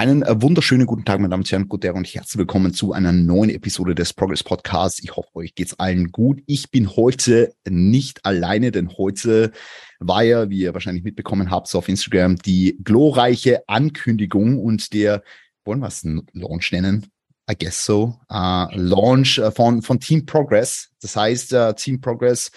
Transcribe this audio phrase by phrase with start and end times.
[0.00, 3.12] Einen äh, wunderschönen guten Tag, meine Damen und Herren, guten und herzlich willkommen zu einer
[3.12, 4.98] neuen Episode des Progress Podcasts.
[5.04, 6.42] Ich hoffe, euch geht's allen gut.
[6.46, 9.52] Ich bin heute nicht alleine, denn heute
[9.98, 15.22] war ja, wie ihr wahrscheinlich mitbekommen habt, so auf Instagram die glorreiche Ankündigung und der,
[15.66, 17.08] wollen wir es Launch nennen?
[17.50, 18.18] I guess so.
[18.32, 20.92] Uh, Launch äh, von, von Team Progress.
[21.02, 22.52] Das heißt, uh, Team Progress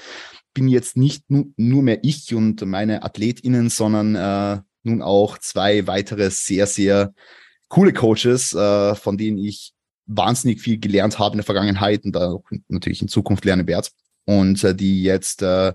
[0.53, 5.87] bin jetzt nicht nu nur mehr ich und meine AthletInnen, sondern uh, nun auch zwei
[5.87, 7.13] weitere sehr, sehr
[7.67, 9.73] coole Coaches, äh, von denen ich
[10.05, 13.89] wahnsinnig viel gelernt habe in der Vergangenheit und auch natürlich in Zukunft lernen werde.
[14.25, 15.73] Und äh, die jetzt äh,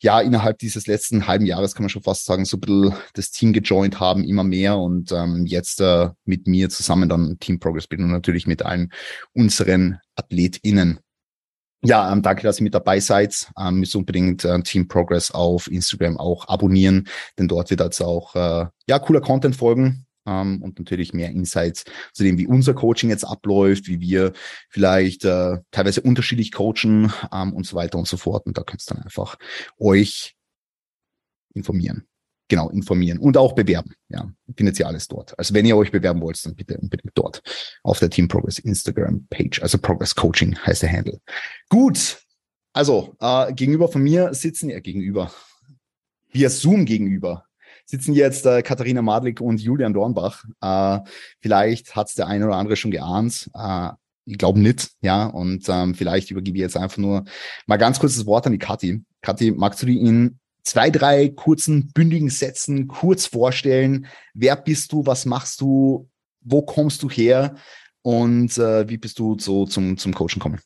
[0.00, 3.30] ja innerhalb dieses letzten halben Jahres kann man schon fast sagen, so ein bisschen das
[3.30, 7.86] Team gejoint haben, immer mehr und ähm, jetzt äh, mit mir zusammen dann Team Progress
[7.86, 8.92] bin und natürlich mit allen
[9.32, 11.00] unseren AthletInnen.
[11.82, 13.50] Ja, ähm, danke, dass ihr mit dabei seid.
[13.58, 17.08] Ähm, müsst unbedingt äh, Team Progress auf Instagram auch abonnieren,
[17.38, 21.84] denn dort wird jetzt auch äh, ja cooler Content folgen ähm, und natürlich mehr Insights
[22.12, 24.34] zu dem, wie unser Coaching jetzt abläuft, wie wir
[24.68, 28.46] vielleicht äh, teilweise unterschiedlich coachen ähm, und so weiter und so fort.
[28.46, 29.36] Und da könnt ihr dann einfach
[29.78, 30.36] euch
[31.54, 32.09] informieren
[32.50, 33.94] genau, informieren und auch bewerben.
[34.10, 35.38] Ja, findet ihr alles dort.
[35.38, 37.40] Also wenn ihr euch bewerben wollt, dann bitte unbedingt dort
[37.82, 39.62] auf der Team Progress Instagram Page.
[39.62, 41.20] Also Progress Coaching heißt der Handle.
[41.70, 42.18] Gut.
[42.72, 45.32] Also, äh, gegenüber von mir sitzen, ja, gegenüber,
[46.30, 47.46] via Zoom gegenüber,
[47.84, 50.44] sitzen jetzt äh, Katharina Madlik und Julian Dornbach.
[50.60, 51.00] Äh,
[51.40, 53.50] vielleicht hat's der eine oder andere schon geahnt.
[53.54, 53.90] Äh,
[54.26, 55.26] ich glaube nicht, ja.
[55.26, 57.24] Und ähm, vielleicht übergebe ich jetzt einfach nur
[57.66, 59.02] mal ganz kurz das Wort an die Kathi.
[59.22, 64.06] Kathi, magst du die in zwei, drei kurzen, bündigen Sätzen kurz vorstellen.
[64.34, 65.04] Wer bist du?
[65.06, 66.08] Was machst du?
[66.40, 67.56] Wo kommst du her?
[68.02, 70.60] Und äh, wie bist du so zum, zum Coaching gekommen?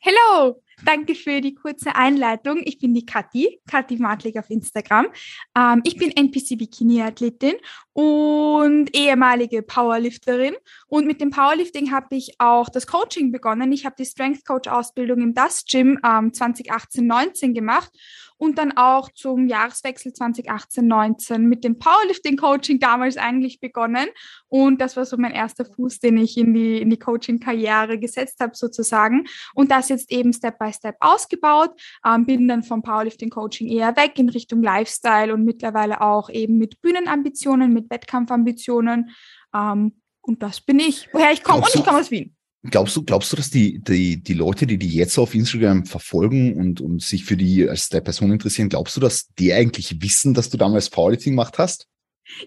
[0.00, 2.60] Hello, Danke für die kurze Einleitung.
[2.64, 5.06] Ich bin die Kathi, Kathi Martlig auf Instagram.
[5.56, 7.54] Ähm, ich bin NPC-Bikini-Athletin
[7.94, 10.54] und ehemalige Powerlifterin.
[10.86, 13.72] Und mit dem Powerlifting habe ich auch das Coaching begonnen.
[13.72, 17.90] Ich habe die Strength Coach-Ausbildung im Das Gym ähm, 2018-19 gemacht
[18.38, 24.08] und dann auch zum Jahreswechsel 2018-19 mit dem Powerlifting-Coaching damals eigentlich begonnen.
[24.48, 28.40] Und das war so mein erster Fuß, den ich in die, in die Coaching-Karriere gesetzt
[28.40, 29.26] habe sozusagen.
[29.54, 31.70] Und das jetzt eben Step by Step ausgebaut.
[32.04, 36.80] Ähm, bin dann vom Powerlifting-Coaching eher weg in Richtung Lifestyle und mittlerweile auch eben mit
[36.82, 39.10] Bühnenambitionen, mit Wettkampfambitionen.
[39.54, 41.62] Ähm, und das bin ich, woher ich komme.
[41.62, 42.36] Und ich komme aus Wien.
[42.62, 46.56] Glaubst du, glaubst du, dass die, die, die Leute, die die jetzt auf Instagram verfolgen
[46.56, 50.34] und, und sich für die als der Person interessieren, glaubst du, dass die eigentlich wissen,
[50.34, 51.86] dass du damals Powerlifting gemacht hast?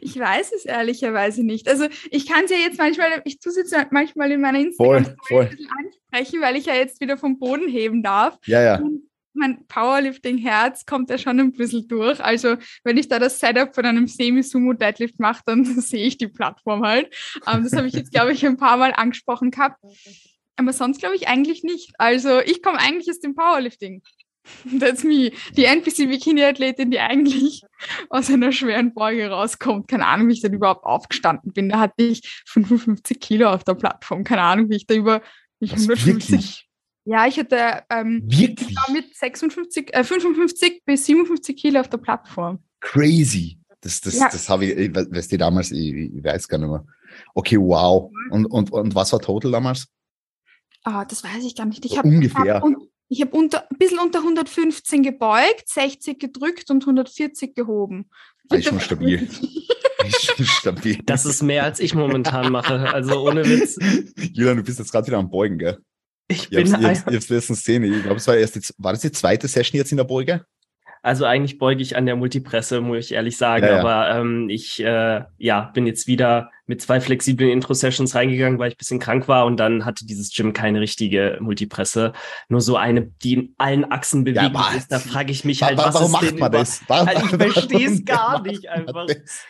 [0.02, 1.70] Ich weiß es ehrlicherweise nicht.
[1.70, 5.06] Also ich kann es ja jetzt manchmal, ich tue es jetzt manchmal in meiner Instagram
[5.06, 5.50] voll, voll.
[5.78, 8.38] ansprechen, weil ich ja jetzt wieder vom Boden heben darf.
[8.46, 8.80] Ja, ja.
[8.80, 12.24] Und mein Powerlifting-Herz kommt ja schon ein bisschen durch.
[12.24, 16.86] Also wenn ich da das Setup von einem Semi-Sumo-Deadlift mache, dann sehe ich die Plattform
[16.86, 17.14] halt.
[17.48, 19.78] Ähm, das habe ich jetzt, glaube ich, ein paar Mal angesprochen gehabt.
[20.56, 21.92] Aber sonst glaube ich eigentlich nicht.
[21.98, 24.02] Also ich komme eigentlich aus dem Powerlifting.
[24.80, 25.32] That's me.
[25.56, 27.62] Die NPC-Bikini-Athletin, die eigentlich
[28.10, 29.88] aus einer schweren Beuge rauskommt.
[29.88, 31.70] Keine Ahnung, wie ich dann überhaupt aufgestanden bin.
[31.70, 34.24] Da hatte ich 55 Kilo auf der Plattform.
[34.24, 35.22] Keine Ahnung, wie ich da über
[35.62, 36.69] 150
[37.10, 38.78] ja, ich hatte ähm, Wirklich?
[38.94, 42.60] mit 56, äh, 55 bis 57 Kilo auf der Plattform.
[42.82, 43.58] Crazy.
[43.82, 44.30] Das, das, ja.
[44.32, 46.86] das habe ich, weißt du, damals, ich, ich, weiß gar nicht mehr.
[47.34, 48.12] Okay, wow.
[48.30, 49.88] Und, und, und was war total damals?
[50.84, 51.84] Ah, oh, das weiß ich gar nicht.
[51.86, 52.62] Ich hab, Ungefähr.
[52.62, 52.64] Hab,
[53.08, 58.10] ich habe unter, ein bisschen unter 115 gebeugt, 60 gedrückt und 140 gehoben.
[58.50, 59.24] Das ist schon stabil.
[60.06, 61.00] ist schon stabil.
[61.06, 62.94] Das ist mehr, als ich momentan mache.
[62.94, 63.80] Also ohne Witz.
[64.34, 65.80] Julian, du bist jetzt gerade wieder am Beugen, gell?
[66.32, 67.84] Ich, ich bin hab's, ich, ich letztens gesehen.
[67.84, 70.46] Ich glaube, es war erst die, war das die zweite Session jetzt in der Beuge?
[71.02, 73.66] Also eigentlich beuge ich an der Multipresse, muss ich ehrlich sagen.
[73.66, 73.80] Ja, ja.
[73.80, 78.78] Aber ähm, ich äh, ja, bin jetzt wieder mit zwei flexiblen Intro-Sessions reingegangen, weil ich
[78.78, 82.14] bisschen krank war und dann hatte dieses Gym keine richtige Multipresse.
[82.48, 84.92] Nur so eine, die in allen Achsen bewegt ja, ist.
[84.92, 86.84] Da frage ich mich halt, was warum ist macht man das?
[86.88, 89.08] Warum, halt, ich verstehe es gar nicht einfach.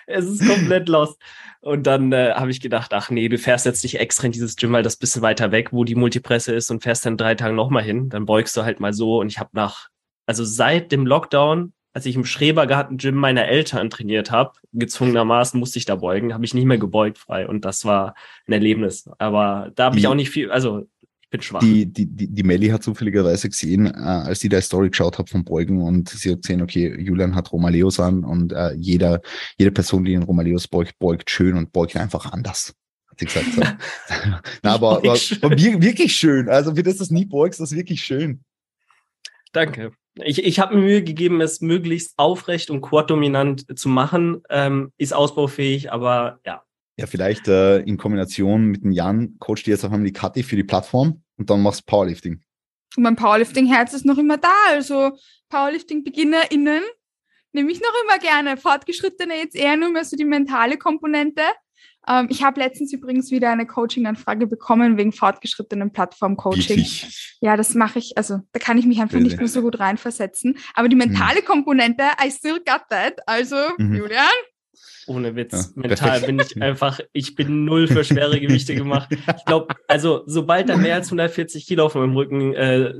[0.07, 1.19] Es ist komplett lost.
[1.61, 4.55] Und dann äh, habe ich gedacht, ach nee, du fährst jetzt nicht extra in dieses
[4.55, 7.53] Gym, weil das bisschen weiter weg, wo die Multipresse ist und fährst dann drei Tage
[7.53, 8.09] nochmal hin.
[8.09, 9.19] Dann beugst du halt mal so.
[9.19, 9.89] Und ich habe nach,
[10.29, 15.79] also seit dem Lockdown, als ich im Schrebergarten Gym meiner Eltern trainiert habe, gezwungenermaßen musste
[15.79, 17.47] ich da beugen, habe ich nicht mehr gebeugt frei.
[17.47, 18.13] Und das war
[18.45, 19.09] ein Erlebnis.
[19.17, 20.87] Aber da habe ich auch nicht viel, also
[21.31, 21.61] bin schwach.
[21.61, 25.31] Die, die, die, die Melli hat zufälligerweise gesehen, äh, als die der Story geschaut hat
[25.31, 29.21] vom Beugen und sie hat gesehen, okay, Julian hat Romaleos an und äh, jeder,
[29.57, 32.75] jede Person, die in Romaleos beugt, beugt schön und beugt einfach anders.
[33.09, 33.47] Hat sie gesagt.
[33.55, 33.61] So.
[34.61, 36.49] Na, aber, aber, aber, wirklich schön.
[36.49, 38.43] Also wie du das nie beugst, das ist wirklich schön.
[39.51, 39.91] Danke.
[40.15, 44.43] Ich, ich habe mir Mühe gegeben, es möglichst aufrecht und quad-dominant zu machen.
[44.49, 46.63] Ähm, ist ausbaufähig, aber ja,
[46.97, 50.43] Ja, vielleicht äh, in Kombination mit dem Jan coacht dir jetzt auch einmal die Kathi
[50.43, 52.41] für die Plattform und dann machst du Powerlifting.
[52.97, 54.53] Und mein Powerlifting-Herz ist noch immer da.
[54.69, 55.11] Also
[55.49, 56.83] Powerlifting-BeginnerInnen
[57.53, 58.57] nehme ich noch immer gerne.
[58.57, 61.43] Fortgeschrittene jetzt eher nur mehr so die mentale Komponente.
[62.09, 66.85] Ähm, ich habe letztens übrigens wieder eine Coaching-Anfrage bekommen wegen fortgeschrittenen Plattform-Coaching.
[67.41, 70.57] Ja, das mache ich, also da kann ich mich einfach nicht mehr so gut reinversetzen.
[70.73, 71.45] Aber die mentale mhm.
[71.45, 73.19] Komponente, I still got that.
[73.27, 73.95] Also, mhm.
[73.95, 74.25] Julian,
[75.07, 75.73] ohne Witz.
[75.75, 79.09] Ja, Mental bin ich einfach, ich bin null für schwere Gewichte gemacht.
[79.11, 82.93] Ich glaube, also sobald da mehr als 140 Kilo auf meinem Rücken äh,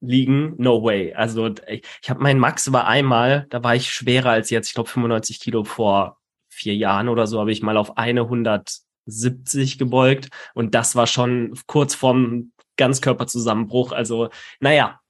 [0.00, 1.14] liegen, no way.
[1.14, 4.74] Also ich, ich habe mein Max war einmal, da war ich schwerer als jetzt, ich
[4.74, 6.21] glaube 95 Kilo vor
[6.62, 11.58] vier Jahren oder so, habe ich mal auf eine 170 gebeugt und das war schon
[11.66, 13.92] kurz vorm Ganzkörperzusammenbruch.
[13.92, 14.30] Also
[14.60, 15.00] naja,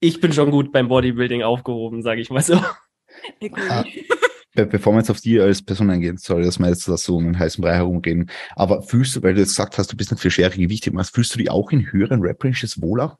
[0.00, 2.60] ich bin schon gut beim Bodybuilding aufgehoben, sage ich mal so.
[3.68, 3.84] Ah,
[4.64, 7.24] bevor wir jetzt auf die als Person eingehen, sorry, dass wir jetzt da so um
[7.24, 10.20] den heißen Brei herumreden, aber fühlst du, weil du jetzt gesagt hast, du bist nicht
[10.20, 13.18] für schwere Gewichte machst, fühlst du die auch in höheren Rap-Ranges wohler?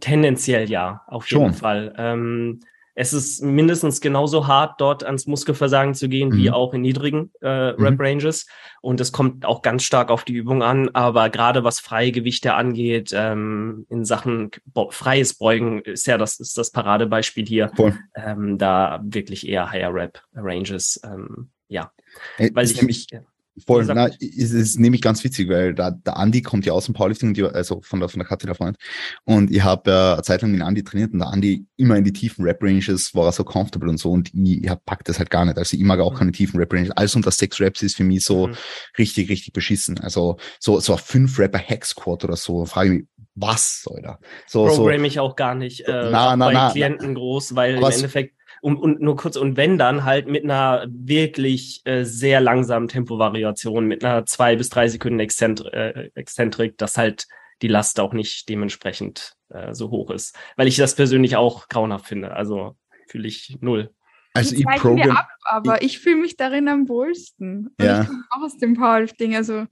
[0.00, 1.54] Tendenziell ja, auf jeden Schon.
[1.54, 1.94] Fall.
[1.96, 2.60] Ähm,
[2.94, 6.36] es ist mindestens genauso hart, dort ans Muskelversagen zu gehen, mhm.
[6.36, 7.84] wie auch in niedrigen äh, mhm.
[7.84, 8.46] Rep-Ranges.
[8.82, 10.90] Und es kommt auch ganz stark auf die Übung an.
[10.90, 14.50] Aber gerade was freie Gewichte angeht, ähm, in Sachen
[14.90, 17.70] freies Beugen ist ja das, ist das Paradebeispiel hier.
[18.14, 21.00] Ähm, da wirklich eher Higher Rep-Ranges.
[21.04, 21.92] Ähm, ja.
[22.36, 23.20] Äh, Weil ich, nämlich, ja.
[23.66, 26.94] Voll, na, ist, ist nämlich ganz witzig, weil da, der Andi kommt ja aus dem
[26.94, 28.78] Powerlifting, die, also von der, von der Kathi der Freund.
[29.24, 32.04] Und ich habe äh, eine Zeit lang mit Andi trainiert und der Andi immer in
[32.04, 35.28] die tiefen Rap-Ranges war er so comfortable und so und ich, ich packt das halt
[35.28, 35.58] gar nicht.
[35.58, 36.18] Also ich mag auch mhm.
[36.18, 36.92] keine tiefen Rap-Ranges.
[36.92, 38.54] Alles unter sechs Raps ist für mich so mhm.
[38.96, 40.00] richtig, richtig beschissen.
[40.00, 44.18] Also so, so ein fünf Rapper Hex-Squad oder so, frage ich mich, was soll da?
[44.46, 47.76] So, Programme so, ich auch gar nicht äh, na, na, bei na, Klienten groß, weil
[47.76, 52.40] im Endeffekt und, und nur kurz, und wenn dann halt mit einer wirklich äh, sehr
[52.40, 57.26] langsamen Tempovariation, mit einer zwei bis drei Sekunden Exzentrik, äh, Exzentrik dass halt
[57.60, 60.36] die Last auch nicht dementsprechend äh, so hoch ist.
[60.56, 62.34] Weil ich das persönlich auch grauenhaft finde.
[62.34, 62.76] Also
[63.08, 63.90] fühle ich null.
[64.32, 67.66] Also ich program, ab, aber ich, ich fühle mich darin am wohlsten.
[67.78, 68.02] Und ja.
[68.02, 69.66] ich komme auch aus dem Powerlifting, also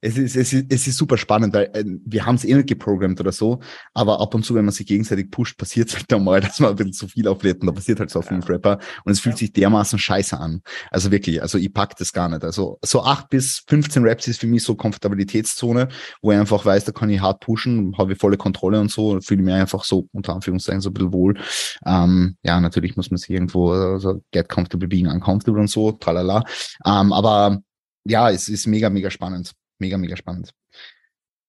[0.00, 2.68] es ist, es ist, es ist super spannend, weil äh, wir haben es eh nicht
[2.68, 3.60] geprogrammt oder so,
[3.92, 6.70] aber ab und zu, wenn man sich gegenseitig pusht, passiert es halt einmal, dass man
[6.70, 8.38] ein bisschen zu viel auflädt und da passiert halt so auf ja.
[8.38, 10.62] Rapper und es fühlt sich dermaßen scheiße an.
[10.90, 12.44] Also wirklich, also ich pack das gar nicht.
[12.44, 15.88] Also so acht bis 15 Raps ist für mich so Komfortabilitätszone,
[16.22, 19.20] wo ich einfach weiß, da kann ich hart pushen, habe ich volle Kontrolle und so,
[19.20, 21.38] fühle mich einfach so unter Anführungszeichen so ein bisschen wohl.
[21.84, 26.44] Ähm, ja, natürlich muss man sich irgendwo also get comfortable being uncomfortable und so, tralala.
[26.86, 27.58] Ähm, aber
[28.04, 30.54] ja, es ist mega, mega spannend mega, mega spannend.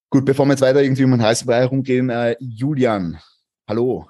[0.09, 3.19] Gut, bevor wir jetzt weiter irgendwie um den heißen Brei herumgehen, äh, Julian,
[3.67, 4.09] hallo.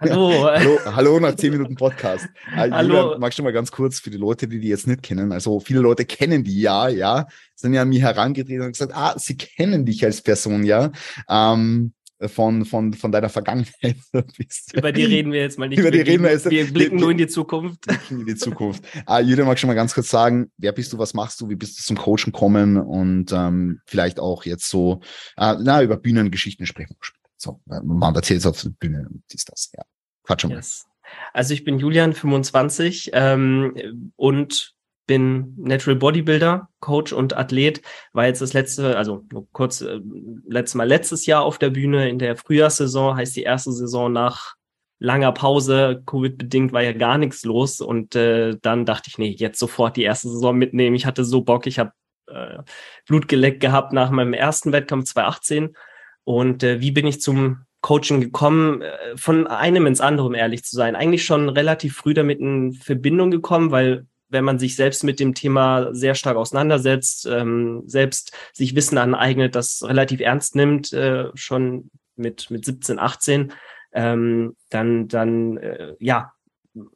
[0.00, 0.44] Hallo.
[0.44, 0.78] hallo.
[0.84, 2.26] Hallo nach zehn Minuten Podcast.
[2.52, 3.02] Äh, hallo.
[3.02, 5.32] Julian, magst du mal ganz kurz für die Leute, die die jetzt nicht kennen?
[5.32, 9.18] Also viele Leute kennen die ja, ja, sind ja an mich herangetreten und gesagt, ah,
[9.18, 10.92] sie kennen dich als Person, ja.
[11.28, 13.96] Ähm, von, von, von deiner Vergangenheit
[14.36, 14.72] bist.
[14.74, 15.78] Über die reden wir jetzt mal nicht.
[15.78, 16.48] Über die reden wir jetzt.
[16.48, 17.84] Wir blicken nur in die Zukunft.
[18.10, 18.84] In die Zukunft.
[19.06, 21.56] Ah, Julia, mag schon mal ganz kurz sagen, wer bist du, was machst du, wie
[21.56, 25.00] bist du zum Coachen gekommen und ähm, vielleicht auch jetzt so,
[25.36, 26.96] äh, na, über Bühnengeschichten sprechen.
[27.36, 29.82] So, man erzählt es auf der Bühne und ist das, ja.
[30.22, 30.56] Quatsch schon mal.
[30.56, 30.86] Yes.
[31.32, 34.73] Also ich bin Julian, 25 ähm, und
[35.06, 37.82] bin Natural Bodybuilder, Coach und Athlet.
[38.12, 40.00] War jetzt das letzte, also kurz, äh,
[40.46, 44.54] letztes Mal letztes Jahr auf der Bühne in der Frühjahrssaison, heißt die erste Saison nach
[44.98, 49.58] langer Pause, Covid-bedingt war ja gar nichts los und äh, dann dachte ich, nee, jetzt
[49.58, 50.96] sofort die erste Saison mitnehmen.
[50.96, 51.92] Ich hatte so Bock, ich habe
[52.26, 52.58] äh,
[53.06, 55.76] Blut geleckt gehabt nach meinem ersten Wettkampf 2018
[56.24, 60.64] und äh, wie bin ich zum Coaching gekommen, äh, von einem ins andere, um ehrlich
[60.64, 60.96] zu sein.
[60.96, 65.34] Eigentlich schon relativ früh damit in Verbindung gekommen, weil wenn man sich selbst mit dem
[65.34, 71.90] Thema sehr stark auseinandersetzt, ähm, selbst sich Wissen aneignet, das relativ ernst nimmt, äh, schon
[72.16, 73.52] mit, mit 17, 18,
[73.92, 76.32] ähm, dann, dann, äh, ja,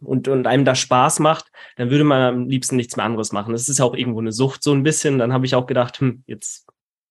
[0.01, 3.53] und, und einem das Spaß macht, dann würde man am liebsten nichts mehr anderes machen.
[3.53, 5.19] Das ist ja auch irgendwo eine Sucht, so ein bisschen.
[5.19, 6.67] Dann habe ich auch gedacht, hm, jetzt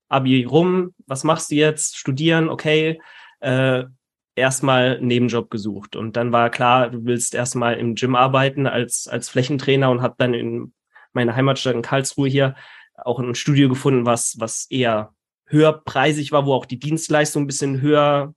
[0.10, 1.98] Abi rum, was machst du jetzt?
[1.98, 3.00] Studieren, okay.
[3.40, 3.86] Äh,
[4.38, 5.96] erstmal einen Nebenjob gesucht.
[5.96, 10.16] Und dann war klar, du willst erstmal im Gym arbeiten als, als Flächentrainer und habe
[10.18, 10.74] dann in
[11.14, 12.56] meiner Heimatstadt in Karlsruhe hier
[12.96, 15.14] auch ein Studio gefunden, was, was eher
[15.48, 18.34] höherpreisig war, wo auch die Dienstleistungen ein bisschen höher,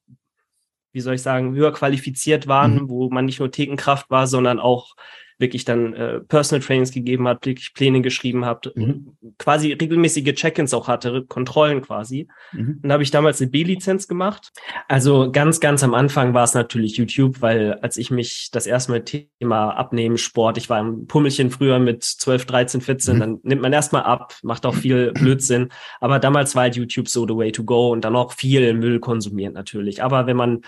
[0.93, 2.89] wie soll ich sagen, höher qualifiziert waren, mhm.
[2.89, 4.95] wo man nicht nur Thekenkraft war, sondern auch
[5.41, 9.17] wirklich dann äh, Personal Trainings gegeben hat, wirklich Pläne geschrieben hat, mhm.
[9.39, 12.29] quasi regelmäßige Check-ins auch hatte, Kontrollen quasi.
[12.53, 12.81] Mhm.
[12.83, 14.53] Und da habe ich damals eine B-Lizenz gemacht.
[14.89, 18.93] Also ganz, ganz am Anfang war es natürlich YouTube, weil als ich mich das erste
[18.93, 23.21] Mal Thema Abnehmen, Sport, ich war im Pummelchen früher mit 12, 13, 14, mhm.
[23.21, 25.71] dann nimmt man erstmal ab, macht auch viel Blödsinn.
[26.01, 29.01] Aber damals war halt YouTube so the way to go und dann auch viel Müll
[29.01, 30.03] konsumiert natürlich.
[30.03, 30.61] Aber wenn man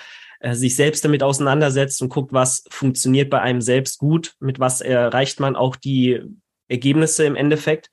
[0.43, 4.81] äh, sich selbst damit auseinandersetzt und guckt, was funktioniert bei einem selbst gut, mit was
[4.81, 6.21] erreicht man auch die
[6.69, 7.91] Ergebnisse im Endeffekt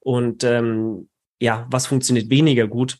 [0.00, 1.08] und ähm,
[1.40, 2.98] ja, was funktioniert weniger gut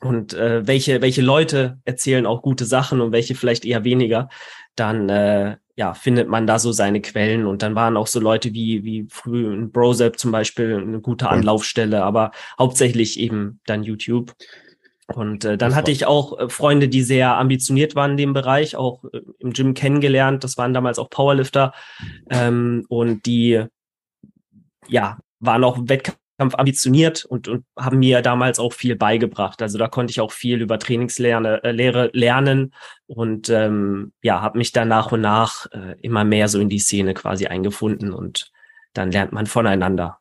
[0.00, 4.30] und äh, welche, welche Leute erzählen auch gute Sachen und welche vielleicht eher weniger,
[4.74, 7.46] dann äh, ja, findet man da so seine Quellen.
[7.46, 11.28] Und dann waren auch so Leute wie, wie früh ein Brosep zum Beispiel eine gute
[11.28, 14.34] Anlaufstelle, aber hauptsächlich eben dann YouTube.
[15.14, 18.76] Und äh, dann hatte ich auch äh, Freunde, die sehr ambitioniert waren in dem Bereich,
[18.76, 20.44] auch äh, im Gym kennengelernt.
[20.44, 21.72] Das waren damals auch Powerlifter
[22.30, 23.64] ähm, und die
[24.88, 29.62] ja waren auch Wettkampf ambitioniert und, und haben mir damals auch viel beigebracht.
[29.62, 32.74] Also da konnte ich auch viel über Trainingslehre äh, Lehre lernen
[33.06, 36.78] und ähm, ja, habe mich dann nach und nach äh, immer mehr so in die
[36.78, 38.52] Szene quasi eingefunden und
[38.92, 40.19] dann lernt man voneinander.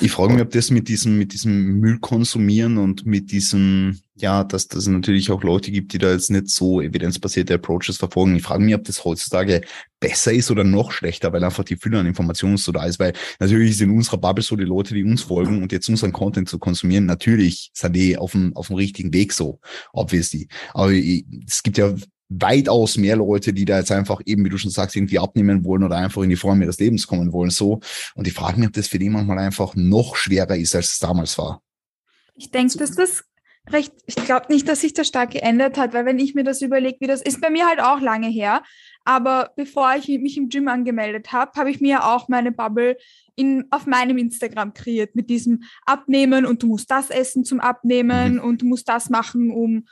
[0.00, 4.42] Ich frage mich, ob das mit diesem, mit diesem Müll konsumieren und mit diesem, ja,
[4.44, 8.34] dass, es natürlich auch Leute gibt, die da jetzt nicht so evidenzbasierte Approaches verfolgen.
[8.34, 9.60] Ich frage mich, ob das heutzutage
[10.00, 13.12] besser ist oder noch schlechter, weil einfach die Fülle an Informationen so da ist, weil
[13.38, 16.48] natürlich ist in unserer Bubble so die Leute, die uns folgen und jetzt unseren Content
[16.48, 19.60] zu konsumieren, natürlich sind die auf dem, auf dem richtigen Weg so,
[19.92, 20.48] obviously.
[20.74, 21.94] Aber ich, es gibt ja
[22.28, 25.84] weitaus mehr Leute, die da jetzt einfach eben, wie du schon sagst, irgendwie abnehmen wollen
[25.84, 27.80] oder einfach in die Form ihres Lebens kommen wollen, so.
[28.14, 30.98] Und ich frage mich, ob das für die manchmal einfach noch schwerer ist, als es
[30.98, 31.62] damals war.
[32.34, 33.24] Ich denke, dass das
[33.70, 36.62] recht, ich glaube nicht, dass sich das stark geändert hat, weil wenn ich mir das
[36.62, 38.62] überlege, wie das ist bei mir halt auch lange her,
[39.04, 42.96] aber bevor ich mich im Gym angemeldet habe, habe ich mir auch meine Bubble
[43.34, 48.34] in, auf meinem Instagram kreiert mit diesem Abnehmen und du musst das essen zum Abnehmen
[48.34, 48.40] mhm.
[48.40, 49.86] und du musst das machen, um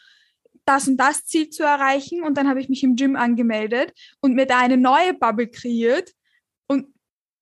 [0.71, 2.23] das und das Ziel zu erreichen.
[2.23, 6.13] Und dann habe ich mich im Gym angemeldet und mir da eine neue Bubble kreiert
[6.69, 6.87] und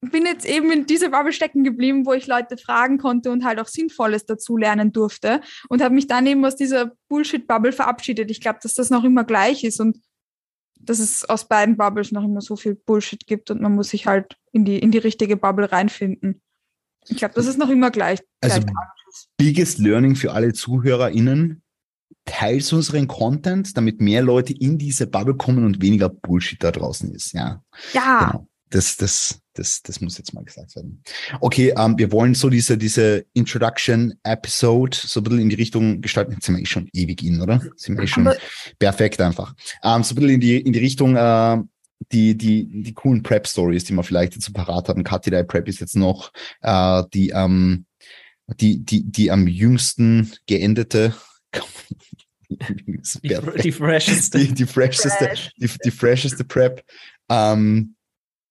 [0.01, 3.59] bin jetzt eben in dieser Bubble stecken geblieben, wo ich Leute fragen konnte und halt
[3.59, 8.31] auch Sinnvolles dazu lernen durfte und habe mich dann eben aus dieser Bullshit-Bubble verabschiedet.
[8.31, 9.99] Ich glaube, dass das noch immer gleich ist und
[10.81, 14.07] dass es aus beiden Bubbles noch immer so viel Bullshit gibt und man muss sich
[14.07, 16.41] halt in die, in die richtige Bubble reinfinden.
[17.09, 18.21] Ich glaube, das ist noch immer gleich.
[18.41, 18.75] Also, gleich
[19.37, 21.63] biggest Learning für alle ZuhörerInnen
[22.25, 27.13] teilst unseren Content, damit mehr Leute in diese Bubble kommen und weniger Bullshit da draußen
[27.15, 27.33] ist.
[27.33, 27.63] Ja.
[27.93, 28.31] Ja.
[28.31, 28.49] Genau.
[28.71, 31.03] Das, das, das, das muss jetzt mal gesagt werden.
[31.41, 36.33] Okay, ähm, wir wollen so diese, diese Introduction-Episode so ein bisschen in die Richtung gestalten.
[36.33, 37.63] Jetzt sind wir eh schon ewig in, oder?
[37.77, 38.31] Sind wir eh schon
[38.79, 39.55] perfekt einfach.
[39.83, 41.57] Ähm, so ein bisschen in die, in die Richtung, äh,
[42.13, 45.03] die, die, die coolen Prep-Stories, die wir vielleicht jetzt so parat haben.
[45.03, 47.87] Kathi, Prep ist jetzt noch äh, die, ähm,
[48.61, 51.15] die, die, die am jüngsten geendete
[52.49, 54.39] die, die fresheste.
[54.39, 55.53] Die, die fresheste, Fresh.
[55.57, 56.83] die, die fresheste Prep.
[57.29, 57.95] Ähm,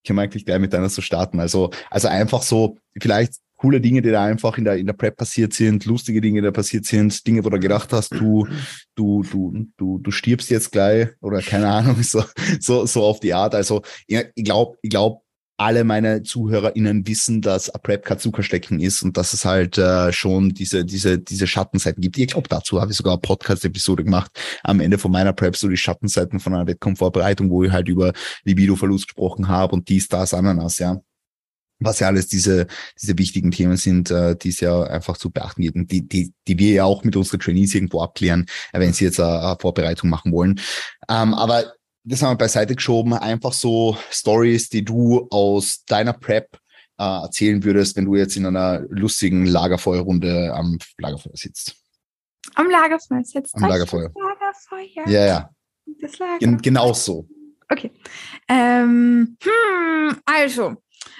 [0.06, 1.40] können wir eigentlich gleich mit deiner so starten.
[1.40, 5.18] Also, also einfach so, vielleicht coole Dinge, die da einfach in der, in der Prep
[5.18, 8.48] passiert sind, lustige Dinge, die da passiert sind, Dinge, wo du gedacht hast, du,
[8.96, 12.24] du, du, du, du stirbst jetzt gleich oder keine Ahnung, so,
[12.60, 13.56] so, so auf die Art.
[13.56, 15.22] Also, ich glaube, ich glaube,
[15.58, 20.14] alle meine ZuhörerInnen wissen, dass a Prep kein Zuckerstecken ist und dass es halt äh,
[20.14, 22.18] schon diese, diese, diese Schattenseiten gibt.
[22.18, 24.32] Ich glaube, dazu habe ich sogar eine Podcast-Episode gemacht
[24.64, 28.14] am Ende von meiner Prep, so die Schattenseiten von einer Wettkampfvorbereitung, wo ich halt über
[28.44, 31.02] Libido-Verlust gesprochen habe und dies, das, Ananas, ja.
[31.80, 32.66] Was ja alles diese,
[33.00, 36.34] diese wichtigen Themen sind, äh, die es ja einfach zu beachten gibt und die, die,
[36.48, 39.58] die wir ja auch mit unseren Trainees irgendwo abklären, äh, wenn sie jetzt eine, eine
[39.60, 40.60] Vorbereitung machen wollen.
[41.08, 41.77] Ähm, aber
[42.08, 46.58] das haben wir beiseite geschoben, einfach so Stories, die du aus deiner Prep
[46.98, 51.76] äh, erzählen würdest, wenn du jetzt in einer lustigen Lagerfeuerrunde am Lagerfeuer sitzt.
[52.56, 53.56] Am Lagerfeuer sitzt.
[53.56, 54.12] Am Lagerfeuer.
[54.16, 55.08] Lagerfeuer.
[55.08, 55.50] Ja, ja.
[56.02, 56.40] Das Lagerfeuer.
[56.40, 57.28] Gen genau so.
[57.70, 57.92] Okay.
[58.48, 60.76] Ähm, hm, also,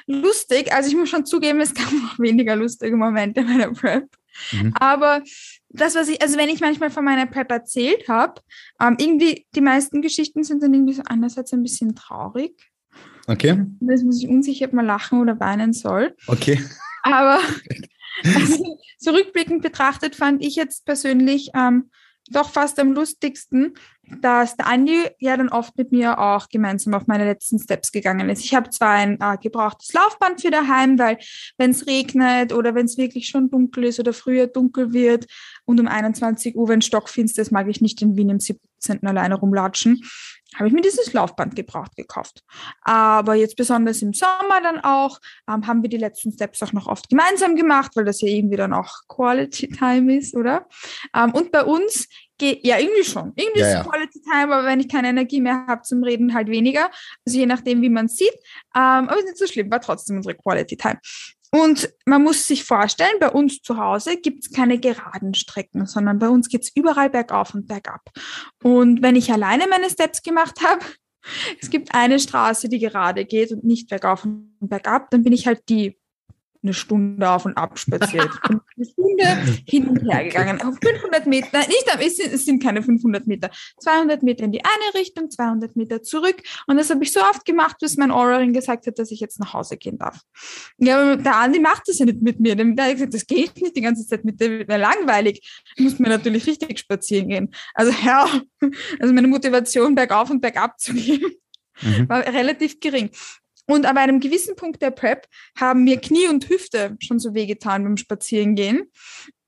[0.06, 4.06] lustig, also ich muss schon zugeben, es gab noch weniger lustige Momente in meiner Prep.
[4.54, 4.74] Mhm.
[4.80, 5.22] Aber
[5.70, 8.42] das, was ich, also wenn ich manchmal von meiner Prep erzählt habe,
[8.82, 12.72] ähm, irgendwie die meisten Geschichten sind dann irgendwie so einerseits ein bisschen traurig.
[13.28, 13.66] Okay.
[13.82, 16.16] Das muss ich unsicher, ob man lachen oder weinen soll.
[16.28, 16.64] Okay.
[17.04, 17.40] Aber
[18.24, 21.90] also, zurückblickend betrachtet fand ich jetzt persönlich ähm,
[22.30, 23.74] doch fast am lustigsten,
[24.22, 28.30] dass der Andi ja dann oft mit mir auch gemeinsam auf meine letzten Steps gegangen
[28.30, 28.44] ist.
[28.44, 31.18] Ich habe zwar ein äh, gebrauchtes Laufband für daheim, weil
[31.58, 35.26] wenn es regnet oder wenn es wirklich schon dunkel ist oder früher dunkel wird
[35.66, 39.06] und um 21 Uhr, wenn stockfinster ist, mag ich nicht in Wien im 17.
[39.06, 40.02] alleine rumlatschen,
[40.56, 42.44] habe ich mir dieses Laufband gebraucht gekauft.
[42.82, 46.88] Aber jetzt besonders im Sommer dann auch, ähm, haben wir die letzten Steps auch noch
[46.88, 50.68] oft gemeinsam gemacht, weil das ja irgendwie dann auch Quality Time ist, oder?
[51.14, 53.34] Ähm, und bei uns geht, ja, irgendwie schon.
[53.36, 53.84] Irgendwie ja, ist ja.
[53.84, 56.90] Quality Time, aber wenn ich keine Energie mehr habe zum Reden, halt weniger.
[57.26, 58.34] Also je nachdem, wie man sieht.
[58.76, 61.00] Ähm, aber ist nicht so schlimm, war trotzdem unsere Quality Time.
[61.52, 66.20] Und man muss sich vorstellen, bei uns zu Hause gibt es keine geraden Strecken, sondern
[66.20, 68.02] bei uns geht es überall bergauf und bergab.
[68.64, 70.86] Und wenn ich alleine meine Steps gemacht habe,
[71.62, 75.48] es gibt eine Straße, die gerade geht und nicht bergauf und bergab, dann bin ich
[75.48, 75.98] halt die
[76.64, 78.30] eine Stunde auf und ab spaziert.
[78.44, 80.62] eine Stunde hin und her gegangen.
[80.62, 83.50] Auf 500 Meter, nicht, es sind, es sind keine 500 Meter.
[83.80, 86.42] 200 Meter in die eine Richtung, 200 Meter zurück.
[86.68, 89.40] Und das habe ich so oft gemacht, bis mein Aura-Ring gesagt hat, dass ich jetzt
[89.40, 90.22] nach Hause gehen darf.
[90.78, 92.56] Ja, aber der Andi macht das ja nicht mit mir.
[92.56, 95.64] Der hat gesagt, das geht nicht die ganze Zeit mit dir, wird mir langweilig.
[95.76, 97.52] Ich muss mir natürlich richtig spazieren gehen.
[97.74, 98.28] Also ja,
[99.00, 101.24] also meine Motivation bergauf und bergab zu gehen,
[101.82, 102.10] mhm.
[102.10, 103.12] war relativ gering.
[103.68, 107.84] Und an einem gewissen Punkt der Prep haben mir Knie und Hüfte schon so wehgetan
[107.84, 108.92] beim Spazierengehen.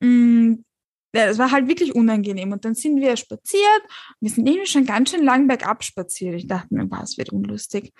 [0.01, 0.55] Mm,
[1.15, 2.51] ja, das war halt wirklich unangenehm.
[2.51, 3.81] Und dann sind wir spaziert.
[4.19, 6.35] Wir sind irgendwie schon ganz schön lang bergab spaziert.
[6.35, 7.93] Ich dachte mir, was wird unlustig.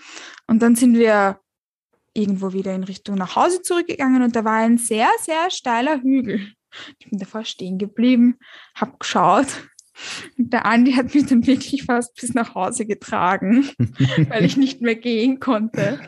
[0.47, 1.39] Und dann sind wir
[2.13, 6.53] irgendwo wieder in Richtung nach Hause zurückgegangen und da war ein sehr, sehr steiler Hügel.
[6.99, 8.37] Ich bin davor stehen geblieben,
[8.75, 9.47] hab geschaut
[10.37, 13.69] der Andi hat mich dann wirklich fast bis nach Hause getragen,
[14.29, 15.99] weil ich nicht mehr gehen konnte.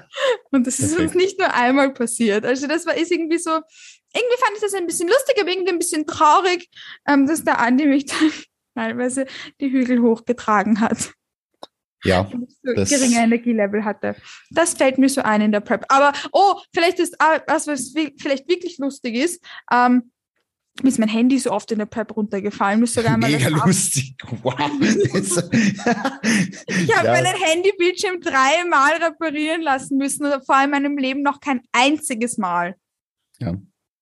[0.52, 2.46] Und das ist uns nicht nur einmal passiert.
[2.46, 5.72] Also das war ist irgendwie so, irgendwie fand ich das ein bisschen lustig, aber irgendwie
[5.72, 6.70] ein bisschen traurig,
[7.08, 8.32] ähm, dass der Andi mich dann
[8.76, 9.26] teilweise
[9.60, 11.14] die Hügel hochgetragen hat.
[12.04, 12.30] Ja.
[12.64, 14.16] So geringe Energielevel hatte.
[14.50, 15.86] Das fällt mir so ein in der Prep.
[15.90, 17.16] Aber, oh, vielleicht ist
[17.48, 19.44] was, was vielleicht wirklich lustig ist.
[19.72, 20.12] Ähm,
[20.82, 22.80] mir ist mein Handy so oft in der Prep runtergefallen.
[22.80, 24.16] Muss sogar mal Mega lustig.
[24.42, 24.54] Wow.
[24.82, 25.04] ich
[26.96, 27.14] habe ja.
[27.14, 32.38] meinen Handybildschirm dreimal reparieren lassen müssen oder vor allem in meinem Leben noch kein einziges
[32.38, 32.76] Mal.
[33.40, 33.56] Ja.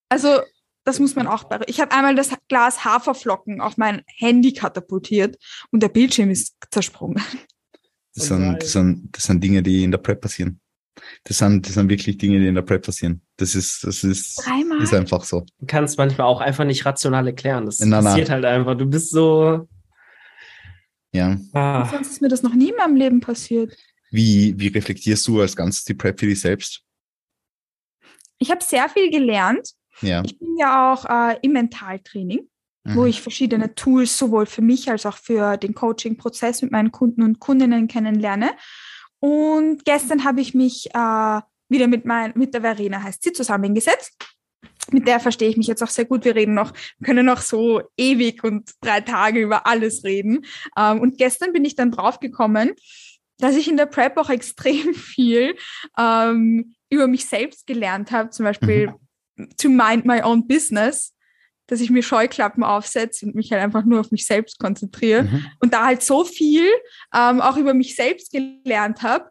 [0.09, 0.39] Also,
[0.85, 1.49] das muss man auch.
[1.67, 5.37] Ich habe einmal das Glas Haferflocken auf mein Handy katapultiert
[5.71, 7.21] und der Bildschirm ist zersprungen.
[8.15, 10.59] Das sind, das sind, das sind Dinge, die in der Prep passieren.
[11.23, 13.21] Das sind, das sind wirklich Dinge, die in der Prep passieren.
[13.37, 14.39] Das ist, das ist,
[14.81, 15.45] ist einfach so.
[15.59, 17.65] Du kannst manchmal auch einfach nicht rational erklären.
[17.65, 18.35] Das na, passiert na.
[18.35, 18.75] halt einfach.
[18.75, 19.67] Du bist so.
[21.11, 21.37] Ja.
[21.53, 21.89] Ah.
[21.89, 23.75] Sonst ist mir das noch nie in meinem Leben passiert.
[24.11, 26.83] Wie, wie reflektierst du als Ganzes die Prep für dich selbst?
[28.39, 29.73] Ich habe sehr viel gelernt.
[30.01, 30.23] Ja.
[30.25, 32.47] Ich bin ja auch äh, im Mentaltraining,
[32.83, 32.95] mhm.
[32.95, 37.21] wo ich verschiedene Tools sowohl für mich als auch für den Coaching-Prozess mit meinen Kunden
[37.21, 38.51] und Kundinnen kennenlerne.
[39.19, 44.13] Und gestern habe ich mich äh, wieder mit, mein, mit der Verena, heißt sie, zusammengesetzt.
[44.91, 46.25] Mit der verstehe ich mich jetzt auch sehr gut.
[46.25, 50.45] Wir reden noch, können noch so ewig und drei Tage über alles reden.
[50.77, 52.73] Ähm, und gestern bin ich dann draufgekommen,
[53.37, 55.55] dass ich in der Prep auch extrem viel
[55.97, 58.29] ähm, über mich selbst gelernt habe.
[58.29, 58.93] Zum Beispiel
[59.35, 59.49] mhm.
[59.57, 61.13] to mind my own business
[61.69, 65.45] dass ich mir Scheuklappen aufsetze und mich halt einfach nur auf mich selbst konzentriere mhm.
[65.59, 66.67] und da halt so viel
[67.15, 69.29] ähm, auch über mich selbst gelernt habe,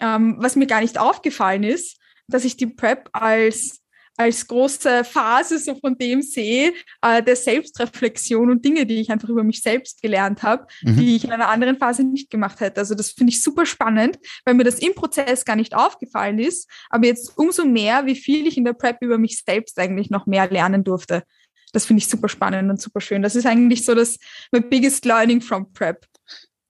[0.00, 1.98] ähm, was mir gar nicht aufgefallen ist,
[2.28, 3.80] dass ich die Prep als
[4.18, 9.28] als große Phase so von dem sehe, äh, der Selbstreflexion und Dinge, die ich einfach
[9.28, 10.96] über mich selbst gelernt habe, mhm.
[10.96, 12.80] die ich in einer anderen Phase nicht gemacht hätte.
[12.80, 16.68] Also das finde ich super spannend, weil mir das im Prozess gar nicht aufgefallen ist,
[16.90, 20.26] aber jetzt umso mehr, wie viel ich in der Prep über mich selbst eigentlich noch
[20.26, 21.22] mehr lernen durfte
[21.72, 23.22] das finde ich super spannend und super schön.
[23.22, 24.18] Das ist eigentlich so das
[24.52, 26.06] my biggest learning from Prep.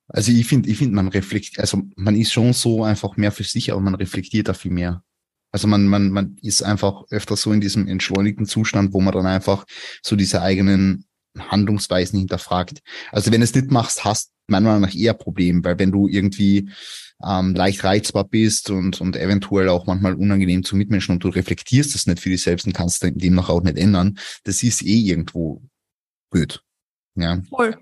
[0.07, 3.43] Also ich finde, ich finde, man reflektiert, also man ist schon so einfach mehr für
[3.43, 5.03] sich, aber man reflektiert da viel mehr.
[5.51, 9.25] Also man, man, man ist einfach öfter so in diesem entschleunigten Zustand, wo man dann
[9.25, 9.65] einfach
[10.03, 11.05] so diese eigenen
[11.47, 12.81] Handlungsweisen hinterfragt.
[13.11, 16.07] Also wenn du es nicht machst, hast meiner Meinung nach eher Problem, weil wenn du
[16.07, 16.69] irgendwie
[17.23, 21.93] ähm, leicht reizbar bist und, und eventuell auch manchmal unangenehm zu Mitmenschen und du reflektierst
[21.93, 25.61] das nicht für dich selbst und kannst demnach auch nicht ändern, das ist eh irgendwo
[26.31, 26.63] blöd.
[27.15, 27.41] Ja.
[27.49, 27.77] Voll.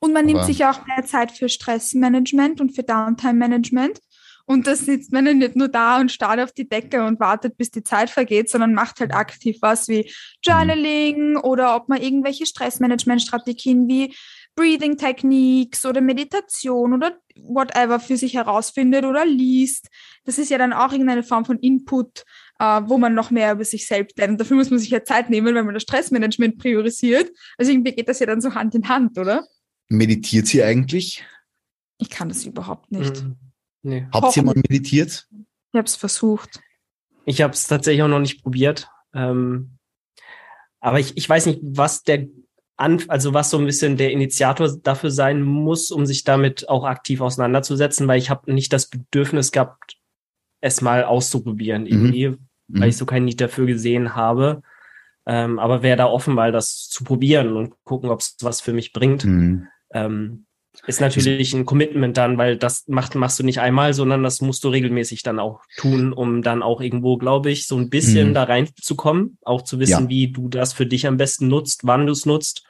[0.00, 4.00] Und man Aber nimmt sich auch mehr Zeit für Stressmanagement und für Downtime-Management.
[4.48, 7.70] Und da sitzt man nicht nur da und starrt auf die Decke und wartet, bis
[7.70, 10.10] die Zeit vergeht, sondern macht halt aktiv was wie
[10.42, 11.40] Journaling mhm.
[11.42, 14.14] oder ob man irgendwelche Stressmanagement-Strategien wie
[14.56, 19.88] Breathing Techniques oder Meditation oder whatever für sich herausfindet oder liest.
[20.24, 22.24] Das ist ja dann auch irgendeine Form von Input,
[22.58, 24.32] äh, wo man noch mehr über sich selbst lernt.
[24.32, 27.30] Und dafür muss man sich ja Zeit nehmen, weil man das Stressmanagement priorisiert.
[27.58, 29.46] Also irgendwie geht das ja dann so Hand in Hand, oder?
[29.90, 31.22] Meditiert sie eigentlich?
[31.98, 33.22] Ich kann das überhaupt nicht.
[33.22, 33.47] Mhm.
[33.82, 34.06] Nee.
[34.12, 35.26] Habt ihr mal meditiert?
[35.72, 36.60] Ich habe es versucht.
[37.24, 38.88] Ich habe es tatsächlich auch noch nicht probiert.
[39.14, 39.78] Ähm,
[40.80, 42.26] aber ich, ich weiß nicht, was der
[42.76, 46.84] an, also was so ein bisschen der Initiator dafür sein muss, um sich damit auch
[46.84, 49.96] aktiv auseinanderzusetzen, weil ich habe nicht das Bedürfnis gehabt,
[50.60, 51.88] es mal auszuprobieren, Mhm.
[51.88, 52.28] irgendwie,
[52.68, 52.82] weil Mhm.
[52.84, 54.62] ich so kein Need dafür gesehen habe.
[55.26, 58.72] Ähm, aber wäre da offen, mal das zu probieren und gucken, ob es was für
[58.72, 59.24] mich bringt.
[59.24, 59.66] Mhm.
[59.92, 60.46] Ähm,
[60.86, 64.62] ist natürlich ein Commitment dann, weil das macht, machst du nicht einmal, sondern das musst
[64.64, 68.34] du regelmäßig dann auch tun, um dann auch irgendwo, glaube ich, so ein bisschen Mhm.
[68.34, 70.08] da reinzukommen, auch zu wissen, Ja.
[70.08, 72.64] wie du das für dich am besten nutzt, wann du es nutzt.